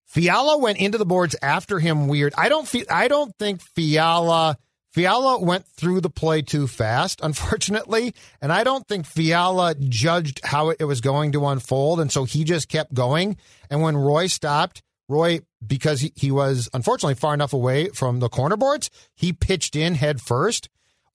Fiala 0.07 0.59
went 0.59 0.79
into 0.79 0.99
the 0.99 1.07
boards 1.07 1.37
after 1.43 1.79
him 1.79 2.09
weird. 2.09 2.35
I 2.37 2.49
don't 2.49 2.67
feel 2.67 2.85
I 2.91 3.09
don't 3.09 3.37
think 3.39 3.61
Fiala 3.61 4.57
Fiala 4.93 5.41
went 5.41 5.67
through 5.67 6.03
the 6.03 6.11
play 6.11 6.43
too 6.43 6.67
fast, 6.67 7.21
unfortunately, 7.23 8.15
and 8.41 8.53
I 8.53 8.65
don't 8.65 8.87
think 8.87 9.07
Fiala 9.07 9.75
judged 9.75 10.41
how 10.45 10.71
it 10.71 10.85
was 10.85 11.01
going 11.01 11.33
to 11.33 11.47
unfold, 11.47 12.01
and 12.01 12.13
so 12.13 12.25
he 12.25 12.45
just 12.45 12.69
kept 12.69 12.93
going. 12.93 13.37
And 13.71 13.81
when 13.81 13.97
Roy 13.97 14.27
stopped, 14.27 14.83
Roy 15.09 15.41
because 15.64 16.01
he, 16.01 16.12
he 16.16 16.31
was 16.31 16.68
unfortunately 16.75 17.14
far 17.14 17.35
enough 17.35 17.53
away 17.53 17.88
from 17.88 18.20
the 18.20 18.29
corner 18.29 18.57
boards, 18.57 18.90
he 19.14 19.33
pitched 19.33 19.77
in 19.77 19.94
head 19.94 20.20
first. 20.20 20.68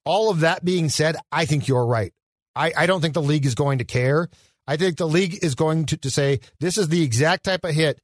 All 0.05 0.29
of 0.29 0.39
that 0.39 0.63
being 0.63 0.89
said, 0.89 1.17
I 1.31 1.45
think 1.45 1.67
you're 1.67 1.86
right. 1.86 2.13
I, 2.55 2.73
I 2.75 2.86
don't 2.86 3.01
think 3.01 3.13
the 3.13 3.21
league 3.21 3.45
is 3.45 3.55
going 3.55 3.79
to 3.79 3.83
care. 3.83 4.29
I 4.67 4.77
think 4.77 4.97
the 4.97 5.07
league 5.07 5.43
is 5.43 5.55
going 5.55 5.86
to, 5.88 5.97
to 5.97 6.10
say 6.10 6.39
this 6.60 6.77
is 6.77 6.89
the 6.89 7.03
exact 7.03 7.43
type 7.43 7.63
of 7.63 7.73
hit 7.73 8.01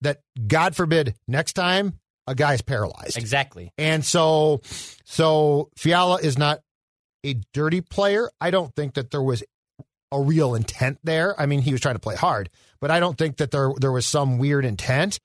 that, 0.00 0.20
God 0.46 0.74
forbid, 0.74 1.14
next 1.26 1.52
time 1.54 1.98
a 2.26 2.34
guy's 2.34 2.62
paralyzed. 2.62 3.16
Exactly. 3.16 3.72
And 3.78 4.04
so, 4.04 4.60
so 5.04 5.70
Fiala 5.76 6.16
is 6.16 6.38
not 6.38 6.60
a 7.24 7.34
dirty 7.52 7.80
player. 7.80 8.30
I 8.40 8.50
don't 8.50 8.74
think 8.74 8.94
that 8.94 9.10
there 9.10 9.22
was 9.22 9.42
a 10.12 10.20
real 10.20 10.54
intent 10.54 10.98
there. 11.04 11.38
I 11.40 11.46
mean, 11.46 11.60
he 11.60 11.72
was 11.72 11.80
trying 11.80 11.96
to 11.96 12.00
play 12.00 12.16
hard, 12.16 12.50
but 12.80 12.90
I 12.90 13.00
don't 13.00 13.18
think 13.18 13.38
that 13.38 13.50
there 13.50 13.72
there 13.78 13.92
was 13.92 14.06
some 14.06 14.38
weird 14.38 14.64
intent. 14.64 15.18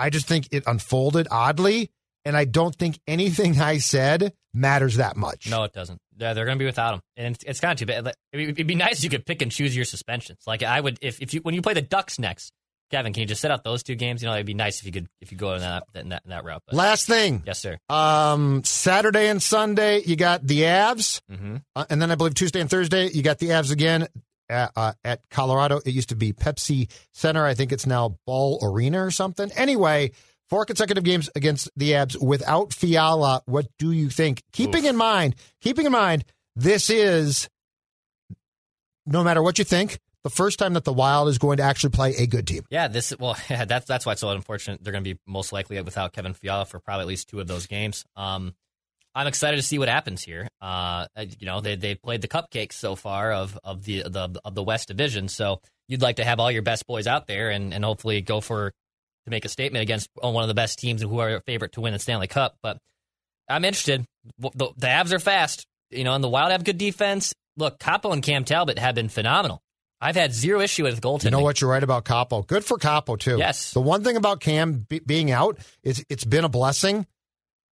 I 0.00 0.10
just 0.10 0.26
think 0.26 0.48
it 0.50 0.64
unfolded 0.66 1.28
oddly, 1.30 1.90
and 2.24 2.36
I 2.36 2.44
don't 2.44 2.74
think 2.74 2.98
anything 3.06 3.60
I 3.60 3.78
said 3.78 4.32
matters 4.52 4.96
that 4.96 5.16
much. 5.16 5.48
No, 5.48 5.62
it 5.64 5.72
doesn't. 5.72 5.98
Yeah, 6.18 6.34
they're 6.34 6.44
going 6.44 6.58
to 6.58 6.62
be 6.62 6.66
without 6.66 6.94
him, 6.94 7.00
and 7.16 7.34
it's, 7.34 7.44
it's 7.44 7.60
kind 7.60 7.72
of 7.72 7.78
too 7.78 7.86
bad. 7.86 8.12
It'd 8.32 8.66
be 8.66 8.74
nice 8.74 8.98
if 8.98 9.04
you 9.04 9.10
could 9.10 9.24
pick 9.24 9.40
and 9.42 9.50
choose 9.50 9.74
your 9.74 9.84
suspensions. 9.86 10.40
Like 10.46 10.62
I 10.62 10.80
would, 10.80 10.98
if, 11.00 11.20
if 11.22 11.32
you 11.34 11.40
when 11.40 11.54
you 11.54 11.62
play 11.62 11.72
the 11.74 11.80
Ducks 11.82 12.18
next, 12.18 12.52
Kevin, 12.90 13.12
can 13.14 13.20
you 13.22 13.26
just 13.26 13.40
set 13.40 13.50
out 13.50 13.62
those 13.64 13.82
two 13.82 13.94
games? 13.94 14.20
You 14.22 14.28
know, 14.28 14.34
it'd 14.34 14.44
be 14.44 14.52
nice 14.52 14.80
if 14.80 14.86
you 14.86 14.92
could 14.92 15.06
if 15.22 15.32
you 15.32 15.38
go 15.38 15.54
in 15.54 15.60
that 15.60 15.84
in 15.94 16.08
that, 16.10 16.22
in 16.24 16.30
that 16.30 16.44
route. 16.44 16.62
But, 16.66 16.74
Last 16.74 17.06
thing, 17.06 17.42
yes, 17.46 17.58
sir. 17.60 17.78
um, 17.88 18.62
Saturday 18.64 19.28
and 19.28 19.42
Sunday 19.42 20.02
you 20.02 20.16
got 20.16 20.46
the 20.46 20.62
Avs, 20.62 21.20
hmm 21.30 21.56
uh, 21.74 21.84
and 21.88 22.02
then 22.02 22.10
I 22.10 22.16
believe 22.16 22.34
Tuesday 22.34 22.60
and 22.60 22.68
Thursday 22.68 23.08
you 23.08 23.22
got 23.22 23.38
the 23.38 23.48
Avs 23.50 23.70
again 23.72 24.06
at, 24.50 24.72
uh, 24.76 24.92
at 25.04 25.20
Colorado. 25.30 25.80
It 25.84 25.94
used 25.94 26.10
to 26.10 26.16
be 26.16 26.32
Pepsi 26.32 26.90
Center. 27.12 27.44
I 27.46 27.54
think 27.54 27.72
it's 27.72 27.86
now 27.86 28.18
Ball 28.26 28.58
Arena 28.62 29.04
or 29.04 29.10
something. 29.10 29.50
Anyway, 29.56 30.10
four 30.48 30.64
consecutive 30.64 31.04
games 31.04 31.30
against 31.34 31.70
the 31.76 31.92
Avs 31.92 32.20
without 32.20 32.74
Fiala. 32.74 33.42
What 33.46 33.68
do 33.78 33.92
you 33.92 34.10
think? 34.10 34.42
Keeping 34.52 34.84
in 34.84 34.96
mind, 34.96 35.36
keeping 35.60 35.86
in 35.86 35.92
mind, 35.92 36.24
this 36.56 36.90
is 36.90 37.48
no 39.06 39.24
matter 39.24 39.42
what 39.42 39.58
you 39.58 39.64
think, 39.64 39.98
the 40.22 40.30
first 40.30 40.58
time 40.58 40.74
that 40.74 40.84
the 40.84 40.92
Wild 40.92 41.28
is 41.28 41.38
going 41.38 41.56
to 41.56 41.62
actually 41.62 41.90
play 41.90 42.14
a 42.16 42.26
good 42.26 42.46
team. 42.46 42.64
Yeah, 42.70 42.88
this 42.88 43.14
well, 43.18 43.36
yeah, 43.50 43.64
that's 43.64 43.86
that's 43.86 44.04
why 44.04 44.12
it's 44.12 44.20
so 44.20 44.30
unfortunate. 44.30 44.82
They're 44.82 44.92
going 44.92 45.04
to 45.04 45.14
be 45.14 45.20
most 45.26 45.52
likely 45.52 45.80
without 45.80 46.12
Kevin 46.12 46.34
Fiala 46.34 46.66
for 46.66 46.78
probably 46.78 47.02
at 47.02 47.08
least 47.08 47.28
two 47.28 47.40
of 47.40 47.46
those 47.46 47.66
games. 47.66 48.04
Um, 48.16 48.54
I'm 49.14 49.26
excited 49.26 49.56
to 49.56 49.62
see 49.62 49.78
what 49.78 49.88
happens 49.88 50.22
here. 50.22 50.48
Uh, 50.60 51.06
you 51.38 51.46
know, 51.46 51.60
they 51.60 51.76
they 51.76 51.94
played 51.94 52.20
the 52.22 52.28
cupcakes 52.28 52.74
so 52.74 52.94
far 52.94 53.32
of 53.32 53.58
of 53.64 53.84
the 53.84 54.02
the 54.02 54.40
of 54.44 54.54
the 54.54 54.62
West 54.62 54.88
Division, 54.88 55.28
so 55.28 55.60
you'd 55.88 56.02
like 56.02 56.16
to 56.16 56.24
have 56.24 56.38
all 56.38 56.50
your 56.50 56.62
best 56.62 56.86
boys 56.86 57.06
out 57.06 57.26
there 57.26 57.50
and 57.50 57.74
and 57.74 57.84
hopefully 57.84 58.20
go 58.20 58.40
for 58.40 58.72
to 59.24 59.30
make 59.30 59.44
a 59.44 59.48
statement 59.48 59.82
against 59.82 60.08
one 60.14 60.42
of 60.42 60.48
the 60.48 60.54
best 60.54 60.78
teams 60.78 61.02
who 61.02 61.18
are 61.18 61.40
favorite 61.40 61.72
to 61.72 61.80
win 61.80 61.92
the 61.92 61.98
Stanley 61.98 62.28
Cup. 62.28 62.56
But 62.62 62.78
I'm 63.48 63.64
interested. 63.64 64.04
The, 64.38 64.50
the 64.76 64.86
Avs 64.86 65.12
are 65.12 65.18
fast, 65.18 65.66
you 65.90 66.04
know, 66.04 66.14
and 66.14 66.22
the 66.22 66.28
Wild 66.28 66.52
have 66.52 66.64
good 66.64 66.78
defense. 66.78 67.34
Look, 67.56 67.78
Kaapo 67.78 68.12
and 68.12 68.22
Cam 68.22 68.44
Talbot 68.44 68.78
have 68.78 68.94
been 68.94 69.08
phenomenal. 69.08 69.60
I've 70.00 70.16
had 70.16 70.32
zero 70.32 70.60
issue 70.60 70.84
with 70.84 71.00
goaltending. 71.00 71.24
You 71.24 71.30
know 71.32 71.40
what? 71.40 71.60
You're 71.60 71.70
right 71.70 71.82
about 71.82 72.04
Kaapo. 72.06 72.46
Good 72.46 72.64
for 72.64 72.78
Kaapo 72.78 73.18
too. 73.18 73.36
Yes. 73.36 73.72
The 73.72 73.80
one 73.80 74.02
thing 74.02 74.16
about 74.16 74.40
Cam 74.40 74.86
be- 74.88 75.00
being 75.00 75.30
out 75.30 75.58
is 75.82 76.04
it's 76.08 76.24
been 76.24 76.44
a 76.44 76.48
blessing. 76.48 77.06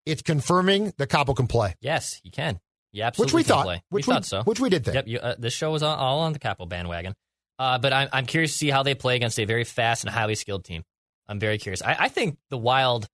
It's 0.06 0.22
confirming 0.22 0.92
that 0.98 1.08
Kaapo 1.08 1.36
can 1.36 1.46
play, 1.46 1.74
Yes, 1.80 2.20
he 2.22 2.30
can. 2.30 2.60
Yeah, 2.92 3.08
absolutely. 3.08 3.26
which 3.26 3.34
we 3.34 3.48
thought. 3.48 3.64
Play. 3.64 3.82
Which 3.90 4.06
we, 4.06 4.12
thought 4.14 4.24
so. 4.24 4.42
Which 4.44 4.60
we 4.60 4.70
did 4.70 4.84
think. 4.84 4.94
Yep. 4.94 5.08
You, 5.08 5.18
uh, 5.18 5.34
this 5.38 5.52
show 5.52 5.70
was 5.72 5.82
all, 5.82 5.96
all 5.96 6.20
on 6.20 6.32
the 6.32 6.38
Kaapo 6.38 6.66
bandwagon. 6.68 7.14
Uh, 7.58 7.78
but 7.78 7.92
I'm, 7.92 8.08
I'm 8.12 8.26
curious 8.26 8.52
to 8.52 8.58
see 8.58 8.70
how 8.70 8.82
they 8.82 8.94
play 8.94 9.16
against 9.16 9.38
a 9.38 9.44
very 9.44 9.64
fast 9.64 10.04
and 10.04 10.12
highly 10.12 10.34
skilled 10.34 10.64
team. 10.64 10.82
I'm 11.28 11.38
very 11.40 11.58
curious. 11.58 11.82
I, 11.82 11.96
I 11.98 12.08
think 12.08 12.38
the 12.48 12.56
Wild 12.56 13.06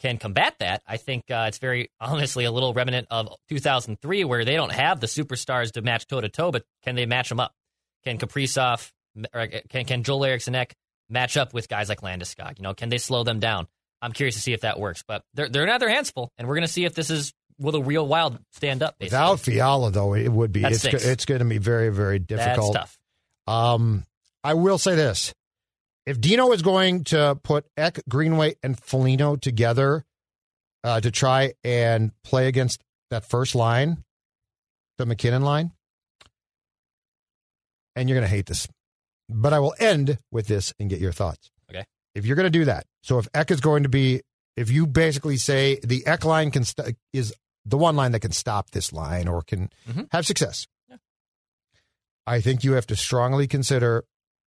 can 0.00 0.18
combat 0.18 0.54
that. 0.58 0.82
I 0.86 0.96
think 0.96 1.30
uh, 1.30 1.44
it's 1.48 1.58
very 1.58 1.90
honestly 2.00 2.44
a 2.44 2.50
little 2.50 2.72
remnant 2.74 3.06
of 3.10 3.28
2003, 3.48 4.24
where 4.24 4.44
they 4.44 4.56
don't 4.56 4.72
have 4.72 4.98
the 4.98 5.06
superstars 5.06 5.72
to 5.72 5.82
match 5.82 6.06
toe 6.06 6.20
to 6.20 6.28
toe, 6.28 6.50
but 6.50 6.64
can 6.82 6.96
they 6.96 7.06
match 7.06 7.28
them 7.28 7.38
up? 7.38 7.52
can 8.04 8.18
Kaprizov, 8.18 8.90
or 9.32 9.46
can, 9.68 9.84
can 9.84 10.02
Joel 10.02 10.24
Eriksson 10.24 10.54
Ek 10.54 10.74
match 11.08 11.36
up 11.36 11.54
with 11.54 11.68
guys 11.68 11.88
like 11.88 12.00
Landeskog? 12.00 12.58
You 12.58 12.62
know, 12.62 12.74
can 12.74 12.88
they 12.88 12.98
slow 12.98 13.24
them 13.24 13.40
down? 13.40 13.66
I'm 14.02 14.12
curious 14.12 14.34
to 14.34 14.40
see 14.40 14.52
if 14.52 14.62
that 14.62 14.80
works, 14.80 15.04
but 15.06 15.22
they're, 15.32 15.48
they're 15.48 15.66
not 15.66 15.78
their 15.78 15.88
hands 15.88 16.10
full, 16.10 16.32
and 16.36 16.48
we're 16.48 16.56
going 16.56 16.66
to 16.66 16.72
see 16.72 16.84
if 16.84 16.94
this 16.94 17.08
is 17.08 17.32
will 17.58 17.72
the 17.72 17.82
real 17.82 18.06
Wild 18.06 18.38
stand 18.52 18.82
up. 18.82 18.96
Basically. 18.98 19.16
Without 19.16 19.40
Fiala, 19.40 19.90
though, 19.90 20.14
it 20.14 20.30
would 20.30 20.52
be. 20.52 20.62
That 20.62 20.72
it's 20.72 20.84
it's 20.84 21.24
going 21.24 21.38
to 21.38 21.44
be 21.44 21.58
very 21.58 21.90
very 21.90 22.18
difficult. 22.18 22.74
That's 22.74 22.96
tough. 23.46 23.54
Um, 23.54 24.04
I 24.42 24.54
will 24.54 24.78
say 24.78 24.96
this: 24.96 25.32
if 26.04 26.20
Dino 26.20 26.50
is 26.52 26.62
going 26.62 27.04
to 27.04 27.38
put 27.42 27.66
Ek, 27.76 28.00
Greenway, 28.08 28.56
and 28.62 28.78
Foligno 28.78 29.36
together 29.36 30.04
uh, 30.82 31.00
to 31.00 31.10
try 31.10 31.52
and 31.62 32.10
play 32.24 32.48
against 32.48 32.82
that 33.10 33.24
first 33.24 33.54
line, 33.54 34.02
the 34.98 35.06
MacKinnon 35.06 35.42
line, 35.42 35.70
and 37.94 38.08
you're 38.08 38.18
going 38.18 38.28
to 38.28 38.34
hate 38.34 38.46
this, 38.46 38.66
but 39.28 39.52
I 39.52 39.60
will 39.60 39.74
end 39.78 40.18
with 40.32 40.48
this 40.48 40.74
and 40.80 40.90
get 40.90 41.00
your 41.00 41.12
thoughts. 41.12 41.50
If 42.14 42.26
you're 42.26 42.36
going 42.36 42.44
to 42.52 42.58
do 42.58 42.64
that, 42.66 42.84
so 43.02 43.18
if 43.18 43.26
Ek 43.34 43.50
is 43.50 43.60
going 43.60 43.84
to 43.84 43.88
be, 43.88 44.20
if 44.56 44.70
you 44.70 44.86
basically 44.86 45.36
say 45.38 45.78
the 45.82 46.06
Ek 46.06 46.24
line 46.24 46.50
can 46.50 46.64
st- 46.64 46.96
is 47.12 47.34
the 47.64 47.78
one 47.78 47.96
line 47.96 48.12
that 48.12 48.20
can 48.20 48.32
stop 48.32 48.70
this 48.72 48.92
line 48.92 49.28
or 49.28 49.42
can 49.42 49.70
Mhm. 49.88 50.08
have 50.12 50.26
success, 50.26 50.66
I 52.26 52.40
think 52.40 52.62
you 52.64 52.72
have 52.74 52.86
to 52.88 52.96
strongly 52.96 53.46
consider 53.46 54.04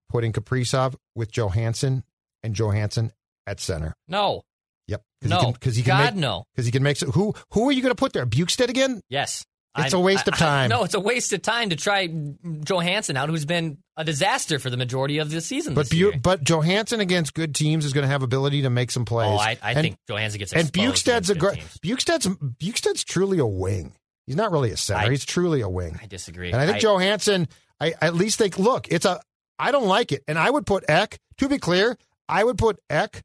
putting 0.08 0.32
Kaprizov 0.32 0.94
with 1.14 1.32
Johansson 1.32 2.04
and 2.42 2.54
Johansson 2.54 3.12
at 3.46 3.60
center. 3.60 3.94
No, 4.06 4.42
Yep. 4.86 5.02
no, 5.22 5.52
because 5.52 5.76
he 5.76 5.82
can 5.82 5.96
God 5.96 6.14
make, 6.14 6.20
no. 6.20 6.44
because 6.54 6.66
he 6.66 6.72
can 6.72 6.82
make. 6.82 6.98
Who 7.00 7.34
who 7.52 7.68
are 7.68 7.72
you 7.72 7.82
going 7.82 7.90
to 7.90 7.96
put 7.98 8.12
there? 8.12 8.26
Bjugstad 8.26 8.68
again? 8.68 9.00
Yes. 9.08 9.44
It's 9.76 9.92
a 9.92 9.98
waste 9.98 10.28
of 10.28 10.36
time. 10.36 10.70
no, 10.70 10.84
it's 10.84 10.94
a 10.94 11.00
waste 11.00 11.32
of 11.32 11.42
time 11.42 11.70
to 11.70 11.76
try 11.76 12.06
Johansson 12.06 13.16
out, 13.16 13.28
who's 13.28 13.44
been 13.44 13.78
a 13.96 14.04
disaster 14.04 14.58
for 14.58 14.70
the 14.70 14.76
majority 14.76 15.18
of 15.18 15.30
the 15.30 15.40
season. 15.40 15.74
But. 15.74 15.88
Bu- 15.90 16.12
but 16.22 16.44
Johansson 16.44 17.00
against 17.00 17.34
good 17.34 17.54
teams 17.54 17.84
is 17.84 17.92
going 17.92 18.02
to 18.02 18.08
have 18.08 18.22
ability 18.22 18.62
to 18.62 18.70
make 18.70 18.90
some 18.90 19.04
plays. 19.04 19.30
oh, 19.32 19.36
I, 19.36 19.58
I 19.62 19.72
And- 19.72 19.80
think 19.80 19.96
Johansson 20.08 20.38
gets 20.38 20.52
and 20.52 20.72
Bjugstad's 20.72 21.30
a 21.30 21.34
great. 21.34 21.58
Bjugstad's 21.82 22.26
Bjugstad's 22.28 23.04
truly 23.04 23.38
a 23.38 23.46
wing. 23.46 23.94
He's 24.26 24.36
not 24.36 24.52
really 24.52 24.70
a 24.70 24.76
center. 24.76 25.06
I- 25.06 25.10
He's 25.10 25.24
truly 25.24 25.60
a 25.60 25.68
wing. 25.68 25.98
I 26.02 26.06
disagree. 26.06 26.50
And 26.52 26.60
I 26.60 26.66
think 26.66 26.80
Johansson, 26.80 27.48
I 27.80 27.94
at 28.00 28.14
least 28.14 28.38
think, 28.38 28.58
look, 28.58 28.88
it's 28.90 29.04
a. 29.04 29.20
I 29.58 29.70
don't 29.70 29.86
like 29.86 30.10
it, 30.12 30.22
and 30.26 30.38
I 30.38 30.50
would 30.50 30.66
put 30.66 30.84
Ek. 30.88 31.18
To 31.38 31.48
be 31.48 31.58
clear, 31.58 31.96
I 32.28 32.42
would 32.44 32.58
put 32.58 32.78
Ek 32.90 33.22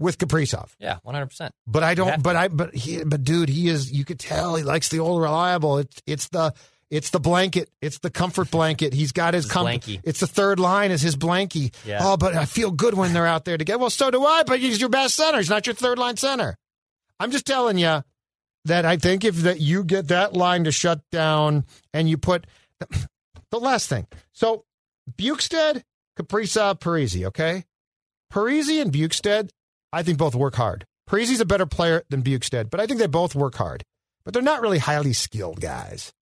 with 0.00 0.18
Kaprizov. 0.18 0.70
Yeah, 0.80 0.98
one 1.04 1.14
hundred 1.14 1.26
percent. 1.26 1.54
But 1.68 1.84
I 1.84 1.94
don't. 1.94 2.20
But. 2.20 2.34
I. 2.34 2.48
But 2.48 2.74
he. 2.74 3.04
But 3.04 3.22
dude, 3.22 3.48
he 3.48 3.68
is. 3.68 3.92
You 3.92 4.04
could 4.04 4.18
tell 4.18 4.56
he 4.56 4.64
likes 4.64 4.88
the 4.88 4.98
old 4.98 5.22
reliable. 5.22 5.78
It's. 5.78 6.02
It's 6.06 6.28
the. 6.30 6.52
It's 6.90 7.10
the 7.10 7.20
blanket. 7.20 7.70
It's 7.80 8.00
the 8.00 8.10
comfort 8.10 8.50
blanket. 8.50 8.92
He's 8.92 9.12
got 9.12 9.34
his 9.34 9.44
His 9.44 9.52
comfort. 9.52 9.82
blankie. 9.82 10.00
It's 10.02 10.18
the 10.18 10.26
third 10.26 10.58
line 10.58 10.90
is 10.90 11.00
his 11.00 11.14
blankie. 11.14 11.72
Yeah. 11.86 12.00
Oh, 12.02 12.16
but 12.16 12.34
I 12.34 12.46
feel 12.46 12.72
good 12.72 12.94
when 12.94 13.12
they're 13.12 13.28
out 13.28 13.44
there 13.44 13.56
together. 13.56 13.78
Well, 13.78 13.90
so 13.90 14.10
do 14.10 14.24
I. 14.24 14.42
But 14.44 14.58
he's 14.58 14.80
your 14.80 14.88
best 14.90 15.14
center. 15.14 15.38
He's 15.38 15.48
not 15.48 15.68
your 15.68 15.74
third 15.76 16.00
line 16.00 16.16
center. 16.16 16.56
I'm 17.20 17.30
just 17.30 17.46
telling 17.46 17.78
you 17.78 18.02
that 18.64 18.84
I 18.84 18.96
think 18.96 19.24
if 19.24 19.36
that 19.42 19.60
you 19.60 19.84
get 19.84 20.08
that 20.08 20.32
line 20.32 20.64
to 20.64 20.72
shut 20.72 21.00
down 21.12 21.64
and 21.94 22.10
you 22.10 22.18
put 22.18 22.44
the 23.52 23.60
last 23.60 23.88
thing. 23.88 24.08
So 24.32 24.64
Bjugstad, 25.16 25.84
Kaprizov, 26.18 26.80
Parise. 26.80 27.24
Okay, 27.26 27.66
Parise 28.32 28.82
and 28.82 28.92
Bjugstad, 28.92 29.50
I 29.92 30.02
think 30.02 30.18
both 30.18 30.34
work 30.34 30.54
hard. 30.54 30.86
Parise's 31.06 31.40
a 31.40 31.44
better 31.44 31.66
player 31.66 32.04
than 32.08 32.22
Bjugstad, 32.22 32.70
but 32.70 32.80
I 32.80 32.86
think 32.86 33.00
they 33.00 33.06
both 33.06 33.34
work 33.34 33.56
hard. 33.56 33.82
But 34.24 34.34
they're 34.34 34.42
not 34.42 34.60
really 34.60 34.78
highly 34.78 35.12
skilled 35.12 35.60
guys. 35.60 36.12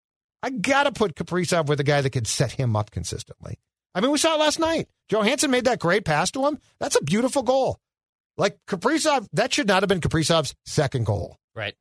I 0.42 0.50
gotta 0.50 0.92
put 0.92 1.14
Kaprizov 1.14 1.66
with 1.66 1.80
a 1.80 1.84
guy 1.84 2.00
that 2.00 2.10
could 2.10 2.26
set 2.26 2.52
him 2.52 2.76
up 2.76 2.90
consistently. 2.90 3.58
I 3.94 4.00
mean, 4.00 4.12
we 4.12 4.18
saw 4.18 4.34
it 4.34 4.40
last 4.40 4.58
night. 4.58 4.88
Johansson 5.10 5.50
made 5.50 5.64
that 5.64 5.80
great 5.80 6.04
pass 6.04 6.30
to 6.32 6.46
him. 6.46 6.58
That's 6.78 6.96
a 6.96 7.02
beautiful 7.02 7.42
goal. 7.42 7.78
Like 8.36 8.56
Kaprizov, 8.68 9.26
that 9.32 9.52
should 9.52 9.66
not 9.66 9.82
have 9.82 9.88
been 9.88 10.00
Kaprizov's 10.00 10.54
second 10.64 11.06
goal. 11.06 11.36
Right. 11.54 11.74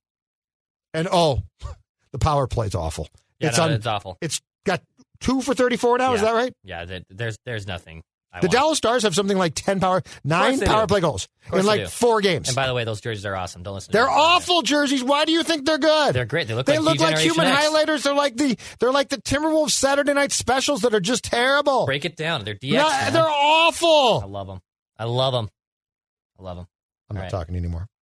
And 0.93 1.07
oh, 1.11 1.43
the 2.11 2.19
power 2.19 2.47
play's 2.47 2.75
awful. 2.75 3.07
Yeah, 3.39 3.49
it's 3.49 3.57
no, 3.57 3.65
on. 3.65 3.71
it's 3.71 3.85
awful. 3.85 4.17
It's 4.21 4.41
got 4.65 4.81
two 5.19 5.41
for 5.41 5.53
thirty-four 5.53 5.99
now. 5.99 6.13
Is 6.13 6.21
that 6.21 6.33
right? 6.33 6.51
Yeah, 6.63 6.83
th- 6.85 7.03
there's 7.09 7.37
there's 7.45 7.67
nothing. 7.67 8.01
I 8.37 8.41
The. 8.41 8.47
Dallas 8.49 8.77
Stars 8.77 9.03
have 9.03 9.13
something 9.15 9.37
like 9.37 9.53
ten 9.55 9.79
power, 9.79 10.03
nine 10.23 10.59
power 10.59 10.81
do. 10.83 10.87
play 10.87 11.01
goals 11.01 11.27
in 11.53 11.65
like 11.65 11.87
four 11.89 12.21
games. 12.21 12.47
And 12.49 12.55
by 12.55 12.67
the 12.67 12.73
way, 12.73 12.83
those 12.83 13.01
jerseys 13.01 13.25
are 13.25 13.35
awesome. 13.35 13.63
Don't 13.63 13.73
listen. 13.75 13.91
to 13.91 13.97
them. 13.97 14.05
They're 14.05 14.11
awful 14.13 14.61
jerseys. 14.61 15.03
Why 15.03 15.25
do 15.25 15.31
you 15.31 15.43
think 15.43 15.65
they're 15.65 15.77
good? 15.77 16.13
They're 16.13 16.25
great. 16.25 16.47
They 16.47 16.53
look 16.53 16.65
They 16.65 16.77
like 16.79 16.99
look 16.99 17.11
like 17.11 17.17
human 17.19 17.47
X. 17.47 17.65
highlighters. 17.67 18.03
They're 18.03 18.13
like 18.15 18.35
the 18.37 18.57
they're 18.79 18.91
like 18.91 19.09
the 19.09 19.17
Timberwolves 19.17 19.71
Saturday 19.71 20.13
night 20.13 20.31
specials 20.31 20.81
that 20.81 20.93
are 20.93 20.99
just 20.99 21.23
terrible. 21.23 21.85
Break 21.85 22.05
it 22.05 22.15
down. 22.15 22.43
They're 22.45 22.55
DX. 22.55 22.73
No, 22.73 23.11
they're 23.11 23.27
awful. 23.29 24.21
I 24.21 24.25
love 24.27 24.47
them. 24.47 24.59
I 24.97 25.03
love 25.05 25.33
them. 25.33 25.49
I 26.39 26.43
love 26.43 26.57
them. 26.57 26.67
I'm 27.09 27.15
not 27.15 27.19
All 27.19 27.23
right. 27.25 27.31
talking 27.31 27.55
anymore. 27.55 27.87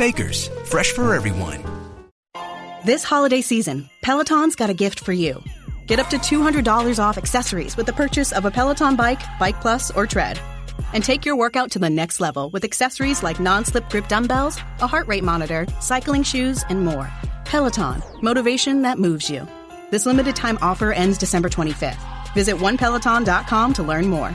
Baker's, 0.00 0.48
fresh 0.64 0.92
for 0.92 1.14
everyone. 1.14 1.62
This 2.86 3.04
holiday 3.04 3.42
season, 3.42 3.90
Peloton's 4.00 4.56
got 4.56 4.70
a 4.70 4.74
gift 4.84 5.00
for 5.00 5.12
you. 5.12 5.42
Get 5.86 5.98
up 5.98 6.08
to 6.08 6.16
$200 6.16 6.98
off 6.98 7.18
accessories 7.18 7.76
with 7.76 7.84
the 7.84 7.92
purchase 7.92 8.32
of 8.32 8.46
a 8.46 8.50
Peloton 8.50 8.96
bike, 8.96 9.20
Bike 9.38 9.60
Plus, 9.60 9.90
or 9.90 10.06
Tread. 10.06 10.40
And 10.94 11.04
take 11.04 11.26
your 11.26 11.36
workout 11.36 11.72
to 11.72 11.78
the 11.78 11.90
next 11.90 12.18
level 12.18 12.48
with 12.48 12.64
accessories 12.64 13.22
like 13.22 13.38
non 13.38 13.66
slip 13.66 13.90
grip 13.90 14.08
dumbbells, 14.08 14.56
a 14.80 14.86
heart 14.86 15.06
rate 15.06 15.22
monitor, 15.22 15.66
cycling 15.80 16.22
shoes, 16.22 16.64
and 16.70 16.82
more. 16.82 17.10
Peloton, 17.44 18.02
motivation 18.22 18.80
that 18.80 18.98
moves 18.98 19.28
you. 19.28 19.46
This 19.90 20.06
limited 20.06 20.34
time 20.34 20.58
offer 20.62 20.92
ends 20.92 21.18
December 21.18 21.50
25th. 21.50 22.32
Visit 22.32 22.56
onepeloton.com 22.56 23.74
to 23.74 23.82
learn 23.82 24.06
more. 24.06 24.34